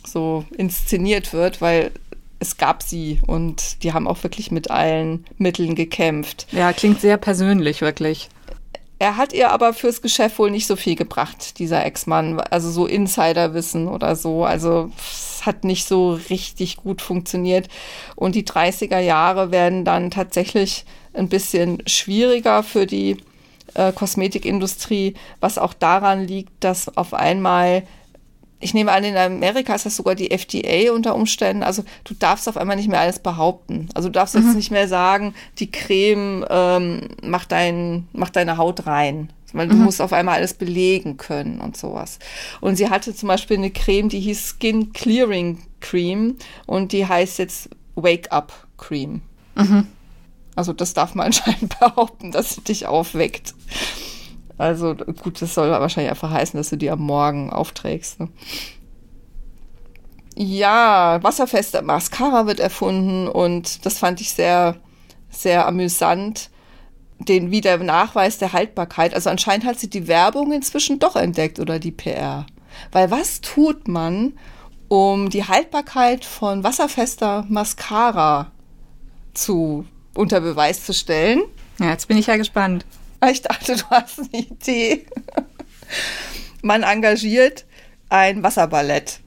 [0.05, 1.91] so inszeniert wird, weil
[2.39, 6.47] es gab sie und die haben auch wirklich mit allen Mitteln gekämpft.
[6.51, 8.29] Ja, klingt sehr persönlich, wirklich.
[8.97, 12.39] Er hat ihr aber fürs Geschäft wohl nicht so viel gebracht, dieser Ex-Mann.
[12.39, 14.45] Also so Insiderwissen oder so.
[14.45, 17.67] Also es hat nicht so richtig gut funktioniert.
[18.15, 23.17] Und die 30er Jahre werden dann tatsächlich ein bisschen schwieriger für die
[23.73, 27.83] äh, Kosmetikindustrie, was auch daran liegt, dass auf einmal
[28.65, 31.61] ich nehme an, in Amerika ist das sogar die FDA unter Umständen.
[31.61, 33.89] Also du darfst auf einmal nicht mehr alles behaupten.
[33.93, 34.41] Also du darfst mhm.
[34.41, 39.29] jetzt nicht mehr sagen, die Creme ähm, macht, dein, macht deine Haut rein.
[39.53, 39.83] Weil du mhm.
[39.83, 42.17] musst auf einmal alles belegen können und sowas.
[42.59, 46.35] Und sie hatte zum Beispiel eine Creme, die hieß Skin Clearing Cream
[46.65, 49.21] und die heißt jetzt Wake Up Cream.
[49.53, 49.87] Mhm.
[50.55, 53.53] Also das darf man anscheinend behaupten, dass sie dich aufweckt.
[54.57, 58.19] Also gut, das soll wahrscheinlich einfach heißen, dass du die am Morgen aufträgst.
[58.19, 58.29] Ne?
[60.35, 64.75] Ja, wasserfeste Mascara wird erfunden und das fand ich sehr,
[65.29, 66.49] sehr amüsant.
[67.17, 69.13] Den wieder Nachweis der Haltbarkeit.
[69.13, 72.45] Also anscheinend hat sie die Werbung inzwischen doch entdeckt oder die PR.
[72.91, 74.33] Weil was tut man,
[74.89, 78.51] um die Haltbarkeit von wasserfester Mascara
[79.33, 81.43] zu unter Beweis zu stellen?
[81.79, 82.85] Ja, jetzt bin ich ja gespannt.
[83.31, 85.05] Ich dachte, du hast eine Idee.
[86.61, 87.65] Man engagiert
[88.09, 89.19] ein Wasserballett.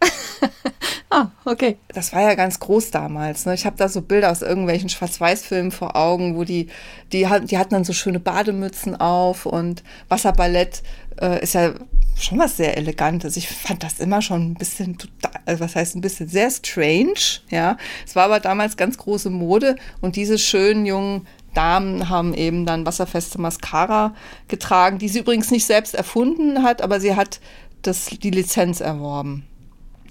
[1.10, 1.78] ah, okay.
[1.88, 3.46] Das war ja ganz groß damals.
[3.46, 3.54] Ne?
[3.54, 6.68] Ich habe da so Bilder aus irgendwelchen Schwarz-Weiß-Filmen vor Augen, wo die,
[7.12, 10.82] die, die hatten dann so schöne Bademützen auf und Wasserballett
[11.20, 11.74] äh, ist ja
[12.18, 13.36] schon was sehr Elegantes.
[13.36, 17.40] Ich fand das immer schon ein bisschen total, also was heißt ein bisschen sehr strange,
[17.50, 17.76] ja.
[18.06, 22.86] Es war aber damals ganz große Mode und diese schönen jungen Damen haben eben dann
[22.86, 24.14] wasserfeste Mascara
[24.48, 27.40] getragen, die sie übrigens nicht selbst erfunden hat, aber sie hat
[27.82, 29.44] das, die Lizenz erworben.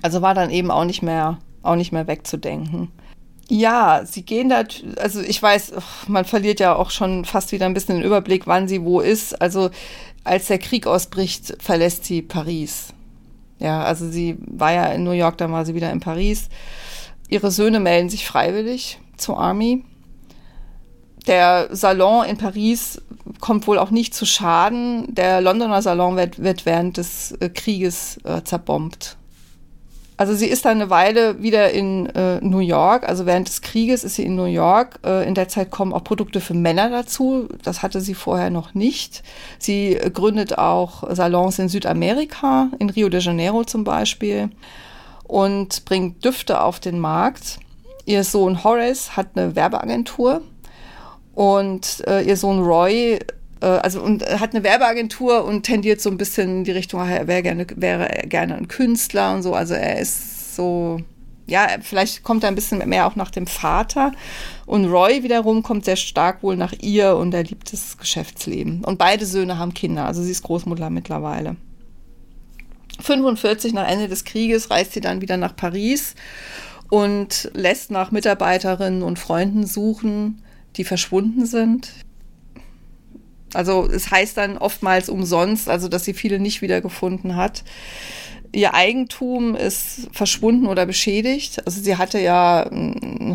[0.02, 2.92] Also war dann eben auch nicht mehr, auch nicht mehr wegzudenken.
[3.50, 4.64] Ja, sie gehen da,
[4.98, 5.74] also ich weiß,
[6.08, 9.42] man verliert ja auch schon fast wieder ein bisschen den Überblick, wann sie wo ist.
[9.42, 9.70] Also
[10.24, 12.94] als der Krieg ausbricht, verlässt sie Paris.
[13.60, 16.50] Ja, also sie war ja in New York, dann war sie wieder in Paris.
[17.28, 19.84] Ihre Söhne melden sich freiwillig zur Army
[21.28, 23.02] der Salon in Paris
[23.40, 25.14] kommt wohl auch nicht zu Schaden.
[25.14, 29.18] Der Londoner Salon wird, wird während des äh, Krieges äh, zerbombt.
[30.18, 34.04] Also sie ist dann eine Weile wieder in äh, New York, also während des Krieges
[34.04, 35.00] ist sie in New York.
[35.04, 37.48] Äh, in der Zeit kommen auch Produkte für Männer dazu.
[37.64, 39.24] Das hatte sie vorher noch nicht.
[39.58, 44.52] Sie äh, gründet auch Salons in Südamerika, in Rio de Janeiro zum Beispiel,
[45.24, 47.60] und bringt Düfte auf den Markt.
[48.06, 50.42] Ihr Sohn Horace hat eine Werbeagentur
[51.34, 53.20] und äh, ihr Sohn Roy,
[53.62, 57.28] äh, also und hat eine Werbeagentur und tendiert so ein bisschen in die Richtung, er
[57.28, 59.54] wäre gerne, wäre gerne ein Künstler und so.
[59.54, 61.00] Also er ist so,
[61.48, 64.12] ja, vielleicht kommt er ein bisschen mehr auch nach dem Vater.
[64.66, 68.84] Und Roy wiederum kommt sehr stark wohl nach ihr und er liebt das Geschäftsleben.
[68.84, 71.56] Und beide Söhne haben Kinder, also sie ist Großmutter mittlerweile.
[73.00, 76.14] 45 nach Ende des Krieges reist sie dann wieder nach Paris
[76.90, 80.44] und lässt nach Mitarbeiterinnen und Freunden suchen
[80.78, 81.92] die verschwunden sind.
[83.54, 87.64] Also es heißt dann oftmals umsonst, also dass sie viele nicht wiedergefunden hat.
[88.54, 91.66] Ihr Eigentum ist verschwunden oder beschädigt.
[91.66, 92.70] Also sie hatte ja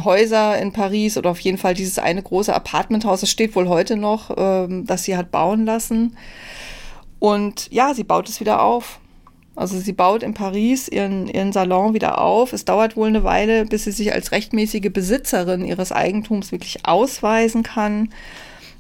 [0.05, 3.97] Häuser in Paris oder auf jeden Fall dieses eine große Apartmenthaus, das steht wohl heute
[3.97, 6.17] noch, ähm, das sie hat bauen lassen.
[7.19, 9.01] Und ja, sie baut es wieder auf.
[9.57, 12.53] Also sie baut in Paris ihren, ihren Salon wieder auf.
[12.53, 17.63] Es dauert wohl eine Weile, bis sie sich als rechtmäßige Besitzerin ihres Eigentums wirklich ausweisen
[17.63, 18.11] kann.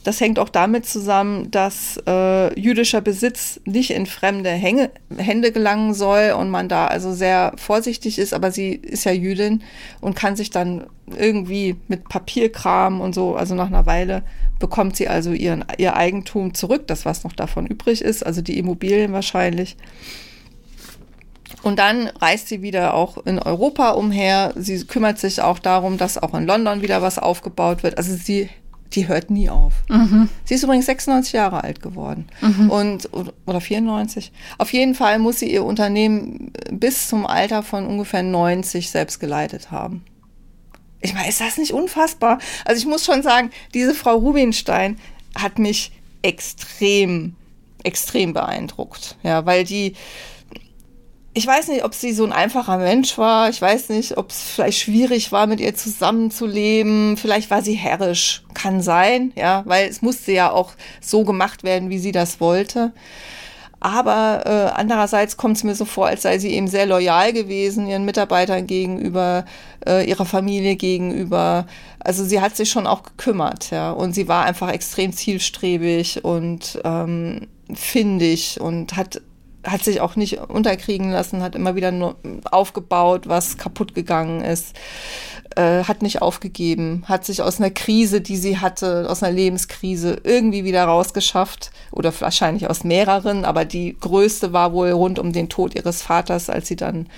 [0.04, 5.94] Das hängt auch damit zusammen, dass äh, jüdischer Besitz nicht in fremde Hänge, Hände gelangen
[5.94, 8.32] soll und man da also sehr vorsichtig ist.
[8.32, 9.64] Aber sie ist ja Jüdin
[10.00, 10.84] und kann sich dann
[11.18, 14.22] irgendwie mit Papierkram und so, also nach einer Weile
[14.60, 18.58] bekommt sie also ihren, ihr Eigentum zurück, das was noch davon übrig ist, also die
[18.58, 19.76] Immobilien wahrscheinlich.
[21.62, 24.52] Und dann reist sie wieder auch in Europa umher.
[24.56, 27.98] Sie kümmert sich auch darum, dass auch in London wieder was aufgebaut wird.
[27.98, 28.48] Also sie
[28.92, 29.74] die hört nie auf.
[29.88, 30.28] Mhm.
[30.44, 32.70] Sie ist übrigens 96 Jahre alt geworden mhm.
[32.70, 33.10] und
[33.46, 34.32] oder 94.
[34.58, 39.70] Auf jeden Fall muss sie ihr Unternehmen bis zum Alter von ungefähr 90 selbst geleitet
[39.70, 40.04] haben.
[41.00, 42.38] Ich meine, ist das nicht unfassbar?
[42.64, 44.98] Also ich muss schon sagen, diese Frau Rubinstein
[45.34, 45.92] hat mich
[46.22, 47.34] extrem,
[47.82, 49.16] extrem beeindruckt.
[49.22, 49.94] Ja, weil die
[51.36, 53.50] ich weiß nicht, ob sie so ein einfacher Mensch war.
[53.50, 57.18] Ich weiß nicht, ob es vielleicht schwierig war, mit ihr zusammenzuleben.
[57.18, 58.42] Vielleicht war sie herrisch.
[58.54, 60.72] Kann sein, ja, weil es musste ja auch
[61.02, 62.94] so gemacht werden, wie sie das wollte.
[63.80, 67.86] Aber äh, andererseits kommt es mir so vor, als sei sie eben sehr loyal gewesen,
[67.86, 69.44] ihren Mitarbeitern gegenüber,
[69.86, 71.66] äh, ihrer Familie gegenüber.
[72.00, 73.90] Also sie hat sich schon auch gekümmert, ja.
[73.90, 79.20] Und sie war einfach extrem zielstrebig und ähm, findig und hat
[79.66, 82.16] hat sich auch nicht unterkriegen lassen, hat immer wieder nur
[82.50, 84.76] aufgebaut, was kaputt gegangen ist,
[85.56, 90.20] äh, hat nicht aufgegeben, hat sich aus einer Krise, die sie hatte, aus einer Lebenskrise
[90.22, 95.48] irgendwie wieder rausgeschafft oder wahrscheinlich aus mehreren, aber die größte war wohl rund um den
[95.48, 97.08] Tod ihres Vaters, als sie dann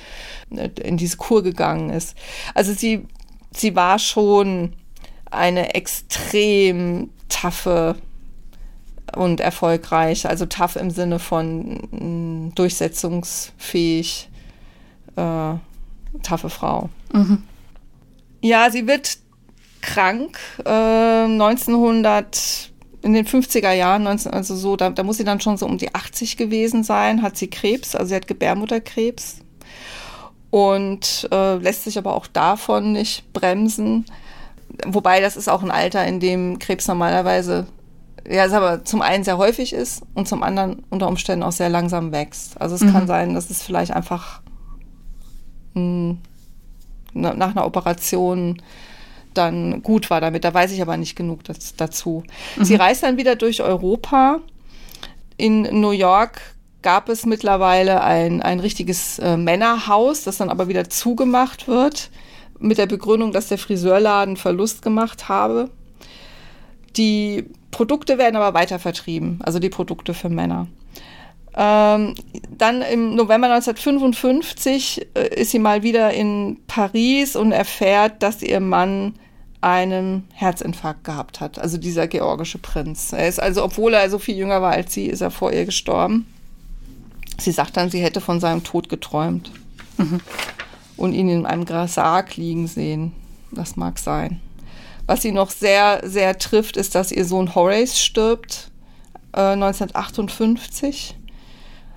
[0.55, 2.16] äh, in diese Kur gegangen ist.
[2.55, 3.07] Also sie,
[3.53, 4.72] sie war schon
[5.30, 7.96] eine extrem taffe
[9.17, 14.29] und erfolgreich, also tough im Sinne von mh, mm, durchsetzungsfähig,
[15.17, 15.55] äh,
[16.23, 16.89] taffe Frau.
[17.13, 17.43] Mhm.
[18.41, 19.19] Ja, sie wird
[19.81, 22.71] krank äh, 1900
[23.03, 25.79] in den 50er Jahren, 19, also so, da, da muss sie dann schon so um
[25.79, 29.39] die 80 gewesen sein, hat sie Krebs, also sie hat Gebärmutterkrebs
[30.51, 34.05] und äh, lässt sich aber auch davon nicht bremsen.
[34.87, 37.67] Wobei das ist auch ein Alter, in dem Krebs normalerweise
[38.31, 41.70] ja, es aber zum einen sehr häufig ist und zum anderen unter Umständen auch sehr
[41.70, 42.61] langsam wächst.
[42.61, 42.93] Also es mhm.
[42.93, 44.43] kann sein, dass es vielleicht einfach
[45.74, 46.18] mh, hm,
[47.14, 48.61] nach einer Operation
[49.33, 50.45] dann gut war damit.
[50.45, 52.22] Da weiß ich aber nicht genug das, dazu.
[52.57, 52.64] Mhm.
[52.64, 54.41] Sie reist dann wieder durch Europa.
[55.39, 56.41] In New York
[56.83, 62.11] gab es mittlerweile ein, ein richtiges äh, Männerhaus, das dann aber wieder zugemacht wird,
[62.59, 65.70] mit der Begründung, dass der Friseurladen Verlust gemacht habe.
[66.97, 70.66] Die Produkte werden aber weiter vertrieben, also die Produkte für Männer.
[71.55, 72.14] Ähm,
[72.57, 78.61] dann im November 1955 äh, ist sie mal wieder in Paris und erfährt, dass ihr
[78.61, 79.14] Mann
[79.61, 83.12] einen Herzinfarkt gehabt hat, also dieser georgische Prinz.
[83.12, 85.64] Er ist also, obwohl er so viel jünger war als sie, ist er vor ihr
[85.64, 86.27] gestorben.
[87.41, 89.51] Sie sagt dann, sie hätte von seinem Tod geträumt
[89.97, 90.21] mhm.
[90.97, 93.12] und ihn in einem Sarg liegen sehen.
[93.51, 94.41] Das mag sein.
[95.09, 98.71] Was sie noch sehr, sehr trifft, ist, dass ihr Sohn Horace stirbt
[99.33, 101.17] äh, 1958.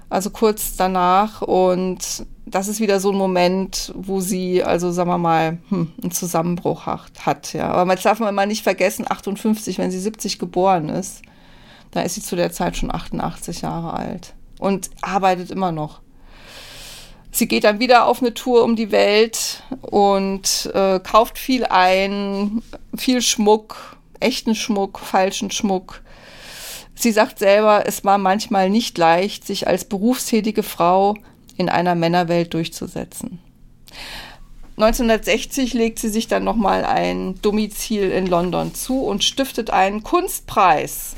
[0.09, 1.41] Also kurz danach.
[1.41, 6.12] Und das ist wieder so ein Moment, wo sie, also sagen wir mal, hm, einen
[6.12, 7.51] Zusammenbruch hat, hat.
[7.51, 7.72] Ja.
[7.72, 11.22] Aber jetzt darf man mal nicht vergessen, 58, wenn sie 70 geboren ist,
[11.91, 15.99] da ist sie zu der Zeit schon 88 Jahre alt und arbeitet immer noch.
[17.32, 22.61] Sie geht dann wieder auf eine Tour um die Welt und äh, kauft viel ein,
[22.95, 26.01] viel Schmuck, echten Schmuck, falschen Schmuck.
[26.93, 31.15] Sie sagt selber, es war manchmal nicht leicht, sich als berufstätige Frau
[31.57, 33.39] in einer Männerwelt durchzusetzen.
[34.77, 41.15] 1960 legt sie sich dann nochmal ein Domizil in London zu und stiftet einen Kunstpreis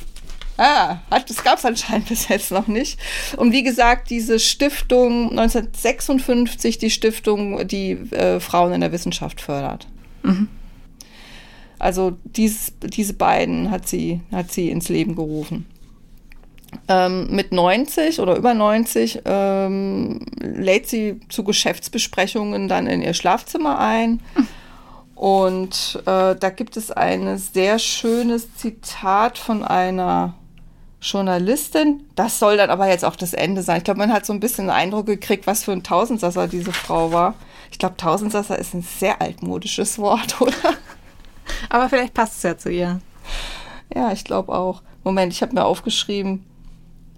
[0.58, 3.00] Ah, das gab es anscheinend bis jetzt noch nicht.
[3.38, 9.88] Und wie gesagt, diese Stiftung 1956, die Stiftung, die äh, Frauen in der Wissenschaft fördert.
[10.24, 10.48] Mhm.
[11.80, 15.66] Also dies, diese beiden hat sie, hat sie ins Leben gerufen.
[16.88, 23.80] Ähm, mit 90 oder über 90 ähm, lädt sie zu Geschäftsbesprechungen dann in ihr Schlafzimmer
[23.80, 24.22] ein.
[24.36, 24.48] Mhm.
[25.16, 30.34] Und äh, da gibt es ein sehr schönes Zitat von einer
[31.04, 32.04] Journalistin.
[32.16, 33.78] Das soll dann aber jetzt auch das Ende sein.
[33.78, 36.72] Ich glaube, man hat so ein bisschen den Eindruck gekriegt, was für ein Tausendsasser diese
[36.72, 37.36] Frau war.
[37.72, 40.54] Ich glaube, Tausendsasser ist ein sehr altmodisches Wort, oder?
[41.70, 43.02] Aber vielleicht passt es ja zu ihr.
[43.94, 44.82] Ja, ich glaube auch.
[45.04, 46.46] Moment, ich habe mir aufgeschrieben,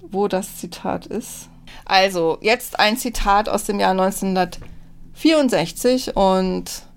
[0.02, 1.50] wo das Zitat ist.
[1.86, 6.88] Also, jetzt ein Zitat aus dem Jahr 1964 und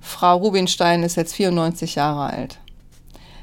[0.00, 2.60] Frau Rubinstein ist jetzt 94 Jahre alt.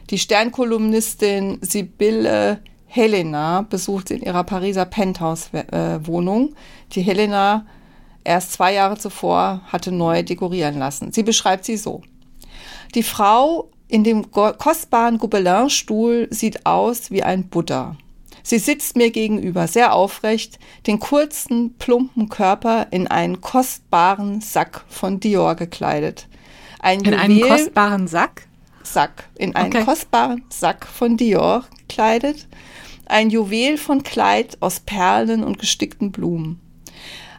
[0.10, 6.56] Die Sternkolumnistin Sibylle Helena besucht in ihrer Pariser Penthouse-Wohnung.
[6.92, 7.66] Die Helena
[8.24, 11.12] erst zwei Jahre zuvor hatte neu dekorieren lassen.
[11.12, 12.02] Sie beschreibt sie so.
[12.96, 17.96] Die Frau in dem kostbaren Gobelin-Stuhl sieht aus wie ein Buddha.
[18.42, 25.20] Sie sitzt mir gegenüber, sehr aufrecht, den kurzen, plumpen Körper in einen kostbaren Sack von
[25.20, 26.28] Dior gekleidet.
[26.80, 28.48] Ein in Juwel einen kostbaren Sack?
[28.82, 29.30] Sack.
[29.36, 29.84] In einen okay.
[29.84, 32.48] kostbaren Sack von Dior gekleidet.
[33.10, 36.62] Ein Juwel von Kleid aus Perlen und gestickten Blumen.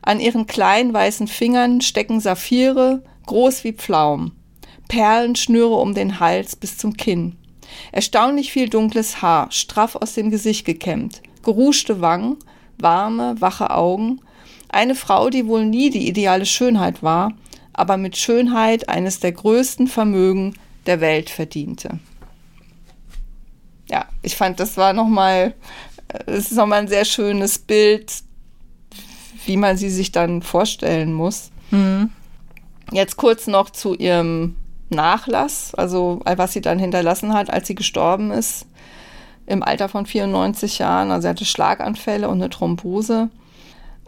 [0.03, 4.33] An ihren kleinen weißen Fingern stecken Saphire, groß wie Pflaumen.
[4.89, 7.37] Perlenschnüre um den Hals bis zum Kinn.
[7.93, 12.39] Erstaunlich viel dunkles Haar, straff aus dem Gesicht gekämmt, geruschte Wangen,
[12.77, 14.21] warme, wache Augen.
[14.71, 17.35] Eine Frau, die wohl nie die ideale Schönheit war,
[17.73, 20.55] aber mit Schönheit eines der größten Vermögen
[20.87, 22.01] der Welt verdiente.
[23.91, 25.55] Ja, ich fand, das war nochmal,
[26.27, 28.13] es ist nochmal ein sehr schönes Bild,
[29.47, 31.51] wie man sie sich dann vorstellen muss.
[31.71, 32.11] Mhm.
[32.93, 34.57] Jetzt kurz noch zu ihrem
[34.91, 38.67] Nachlass, also was sie dann hinterlassen hat, als sie gestorben ist,
[39.47, 41.11] im Alter von 94 Jahren.
[41.11, 43.29] Also sie hatte Schlaganfälle und eine Thrombose.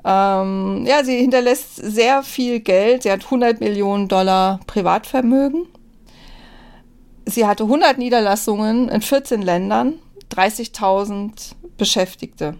[0.04, 3.04] Ähm, ja, sie hinterlässt sehr viel Geld.
[3.04, 5.66] Sie hat 100 Millionen Dollar Privatvermögen.
[7.24, 9.94] Sie hatte 100 Niederlassungen in 14 Ländern,
[10.34, 12.56] 30.000 Beschäftigte.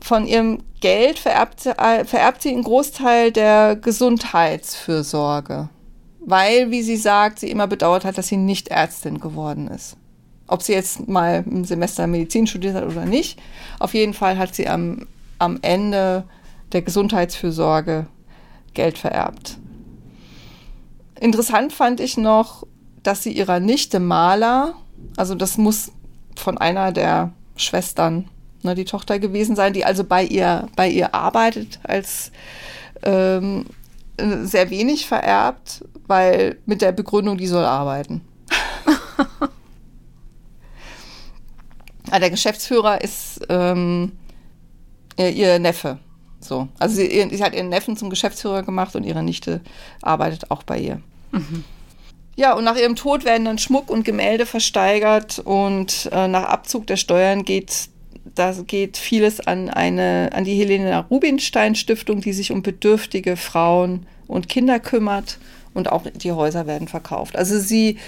[0.00, 5.68] Von ihrem Geld vererbt, äh, vererbt sie einen Großteil der Gesundheitsfürsorge
[6.20, 9.96] weil, wie sie sagt, sie immer bedauert hat, dass sie nicht Ärztin geworden ist.
[10.46, 13.40] Ob sie jetzt mal ein Semester Medizin studiert hat oder nicht,
[13.78, 15.06] auf jeden Fall hat sie am,
[15.38, 16.24] am Ende
[16.72, 18.06] der Gesundheitsfürsorge
[18.74, 19.58] Geld vererbt.
[21.18, 22.66] Interessant fand ich noch,
[23.02, 24.74] dass sie ihrer Nichte Maler,
[25.16, 25.92] also das muss
[26.36, 28.28] von einer der Schwestern,
[28.62, 32.30] ne, die Tochter gewesen sein, die also bei ihr, bei ihr arbeitet als
[33.02, 33.66] ähm,
[34.42, 38.20] sehr wenig vererbt, weil mit der Begründung, die soll arbeiten.
[42.10, 44.12] ah, der Geschäftsführer ist ähm,
[45.16, 45.98] ihr, ihr, Neffe.
[46.40, 46.68] So.
[46.78, 49.60] Also sie, sie, hat ihren Neffen zum Geschäftsführer gemacht und ihre Nichte
[50.02, 51.00] arbeitet auch bei ihr.
[51.32, 51.64] Mhm.
[52.40, 56.86] Ja, und nach ihrem Tod werden dann Schmuck und Gemälde versteigert und äh, nach Abzug
[56.86, 57.90] der Steuern geht
[58.34, 64.06] da geht vieles an eine, an die Helena Rubinstein Stiftung, die sich um bedürftige Frauen
[64.26, 65.36] und Kinder kümmert.
[65.74, 67.36] Und auch die Häuser werden verkauft.
[67.36, 67.98] Also sie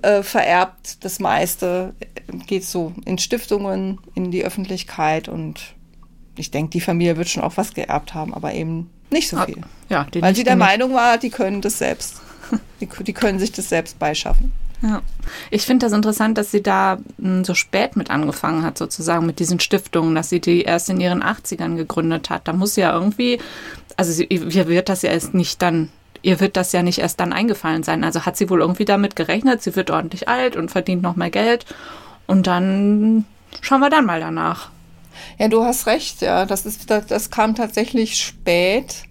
[0.00, 1.94] äh, vererbt das meiste,
[2.46, 5.74] geht so in Stiftungen, in die Öffentlichkeit und
[6.36, 9.44] ich denke, die Familie wird schon auch was geerbt haben, aber eben nicht so ah,
[9.44, 9.60] viel.
[9.90, 12.22] Ja, Weil sie der Meinung war, die können das selbst.
[12.80, 14.52] die, die können sich das selbst beischaffen.
[14.82, 15.00] Ja,
[15.50, 19.38] ich finde das interessant, dass sie da hm, so spät mit angefangen hat, sozusagen mit
[19.38, 22.48] diesen Stiftungen, dass sie die erst in ihren 80ern gegründet hat.
[22.48, 23.38] Da muss ja irgendwie,
[23.96, 25.90] also sie, ihr wird das ja erst nicht dann,
[26.22, 28.02] ihr wird das ja nicht erst dann eingefallen sein.
[28.02, 31.30] Also hat sie wohl irgendwie damit gerechnet, sie wird ordentlich alt und verdient noch mehr
[31.30, 31.64] Geld.
[32.26, 33.24] Und dann
[33.60, 34.70] schauen wir dann mal danach.
[35.38, 36.44] Ja, du hast recht, ja.
[36.44, 39.04] Das, ist, das, das kam tatsächlich spät.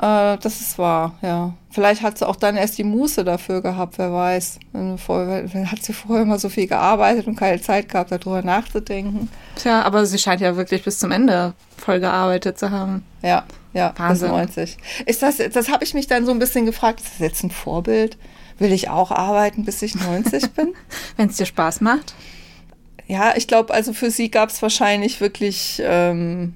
[0.00, 1.52] Äh, das ist wahr, ja.
[1.70, 4.58] Vielleicht hat sie auch dann erst die Muße dafür gehabt, wer weiß.
[4.96, 9.28] Vorher, hat sie vorher immer so viel gearbeitet und keine Zeit gehabt, darüber nachzudenken.
[9.56, 13.04] Tja, aber sie scheint ja wirklich bis zum Ende voll gearbeitet zu haben.
[13.22, 13.44] Ja,
[13.74, 14.28] ja, Wahnsinn.
[14.28, 14.78] bis 90.
[15.04, 17.50] Ist das, das habe ich mich dann so ein bisschen gefragt, ist das jetzt ein
[17.50, 18.16] Vorbild?
[18.58, 20.74] Will ich auch arbeiten, bis ich 90 bin?
[21.18, 22.14] Wenn es dir Spaß macht?
[23.06, 26.54] Ja, ich glaube, also für sie gab es wahrscheinlich wirklich ähm,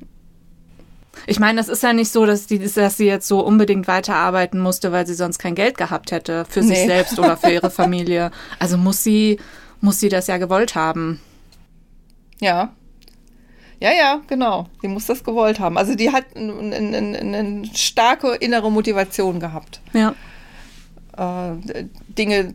[1.26, 4.60] ich meine, das ist ja nicht so, dass, die, dass sie jetzt so unbedingt weiterarbeiten
[4.60, 6.68] musste, weil sie sonst kein Geld gehabt hätte für nee.
[6.68, 8.30] sich selbst oder für ihre Familie.
[8.58, 9.38] Also muss sie,
[9.80, 11.20] muss sie das ja gewollt haben.
[12.40, 12.72] Ja.
[13.80, 14.68] Ja, ja, genau.
[14.80, 15.76] Sie muss das gewollt haben.
[15.76, 19.80] Also die hat eine starke innere Motivation gehabt.
[19.92, 20.14] Ja.
[21.16, 22.54] Äh, Dinge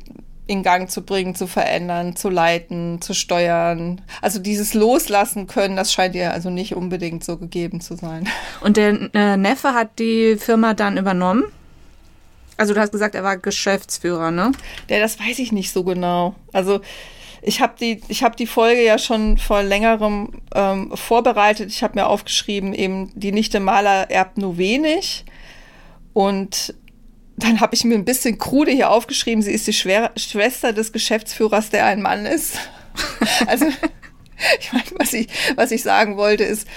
[0.49, 4.01] in Gang zu bringen, zu verändern, zu leiten, zu steuern.
[4.19, 8.27] Also dieses Loslassen können, das scheint ihr also nicht unbedingt so gegeben zu sein.
[8.61, 11.43] Und der äh, Neffe hat die Firma dann übernommen?
[12.57, 14.51] Also du hast gesagt, er war Geschäftsführer, ne?
[14.89, 16.33] Der, das weiß ich nicht so genau.
[16.51, 16.81] Also
[17.43, 21.69] ich habe die, ich habe die Folge ja schon vor längerem ähm, vorbereitet.
[21.69, 25.25] Ich habe mir aufgeschrieben, eben die Nichte Maler erbt nur wenig.
[26.13, 26.73] Und
[27.43, 30.91] dann habe ich mir ein bisschen krude hier aufgeschrieben, sie ist die Schwer Schwester des
[30.91, 32.57] Geschäftsführers, der ein Mann ist.
[33.47, 33.65] also
[34.59, 36.67] ich meine, was ich, was ich sagen wollte, ist,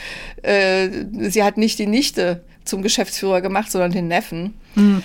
[0.43, 0.89] äh,
[1.29, 4.55] sie hat nicht die Nichte zum Geschäftsführer gemacht, sondern den Neffen.
[4.75, 5.03] Mhm.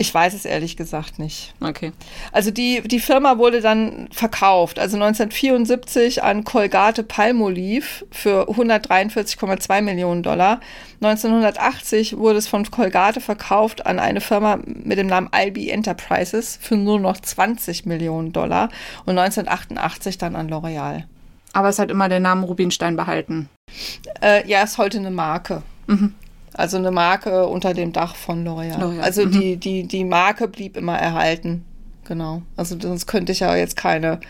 [0.00, 1.52] Ich weiß es ehrlich gesagt nicht.
[1.60, 1.92] Okay.
[2.32, 10.22] Also die, die Firma wurde dann verkauft, also 1974 an Colgate Palmolive für 143,2 Millionen
[10.22, 10.60] Dollar.
[11.02, 16.78] 1980 wurde es von Colgate verkauft an eine Firma mit dem Namen Albi Enterprises für
[16.78, 18.70] nur noch 20 Millionen Dollar
[19.04, 21.02] und 1988 dann an L'Oreal.
[21.52, 23.50] Aber es hat immer den Namen Rubinstein behalten.
[24.22, 25.62] Äh, ja, ist heute eine Marke.
[25.88, 26.14] Mhm.
[26.54, 29.00] Also eine Marke unter dem Dach von L'Oreal.
[29.00, 29.32] Also mhm.
[29.32, 31.64] die, die, die Marke blieb immer erhalten.
[32.04, 32.42] Genau.
[32.56, 34.20] Also sonst könnte ich ja jetzt keine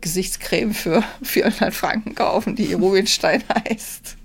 [0.00, 4.16] Gesichtscreme für 400 Franken kaufen, die Rubinstein heißt.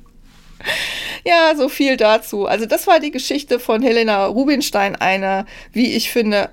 [1.25, 2.45] Ja, so viel dazu.
[2.45, 6.49] Also das war die Geschichte von Helena Rubinstein, einer, wie ich finde,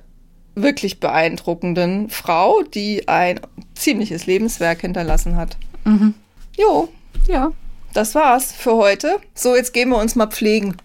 [0.54, 3.40] wirklich beeindruckenden Frau, die ein
[3.74, 5.56] ziemliches Lebenswerk hinterlassen hat.
[5.84, 6.14] Mhm.
[6.56, 6.88] Jo,
[7.28, 7.52] Ja.
[7.94, 9.18] Das war's für heute.
[9.34, 10.76] So, jetzt gehen wir uns mal pflegen.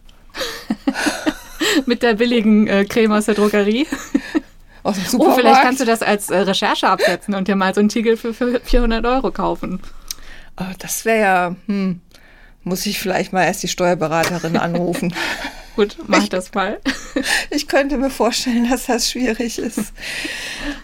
[1.86, 3.88] Mit der billigen äh, Creme aus der Drogerie.
[4.86, 5.40] Aus dem Oh, Supermarkt.
[5.40, 8.34] vielleicht kannst du das als äh, Recherche absetzen und dir mal so einen Tiegel für,
[8.34, 9.80] für 400 Euro kaufen.
[10.60, 12.02] Oh, das wäre ja, hm,
[12.66, 15.16] muss ich vielleicht mal erst die Steuerberaterin anrufen.
[15.78, 16.82] Gut, mach das mal.
[17.50, 19.94] Ich könnte mir vorstellen, dass das schwierig ist.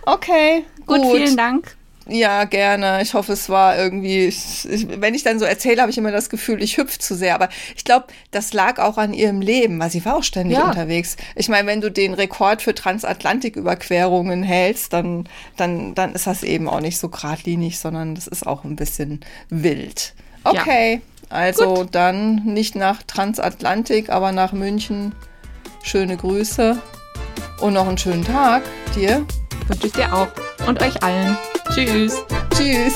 [0.06, 1.02] Okay, gut.
[1.02, 1.76] Gut, vielen Dank.
[2.10, 3.02] Ja, gerne.
[3.02, 6.30] Ich hoffe, es war irgendwie, ich, wenn ich dann so erzähle, habe ich immer das
[6.30, 7.36] Gefühl, ich hüpfe zu sehr.
[7.36, 10.68] Aber ich glaube, das lag auch an ihrem Leben, weil sie war auch ständig Ja.
[10.70, 11.18] unterwegs.
[11.36, 16.68] Ich meine, wenn du den Rekord für Transatlantiküberquerungen hältst, dann, dann, dann ist das eben
[16.68, 20.14] auch nicht so geradlinig, sondern das ist auch ein bisschen wild.
[20.44, 25.14] Okay, also dann nicht nach Transatlantik, aber nach München.
[25.84, 26.78] Schöne Grüße
[27.62, 28.64] und noch einen schönen Tag
[28.96, 29.26] dir.
[29.70, 30.28] Wünsche ich dir auch.
[30.68, 31.38] Und euch allen.
[31.74, 32.26] Tschüss.
[32.56, 32.96] Tschüss.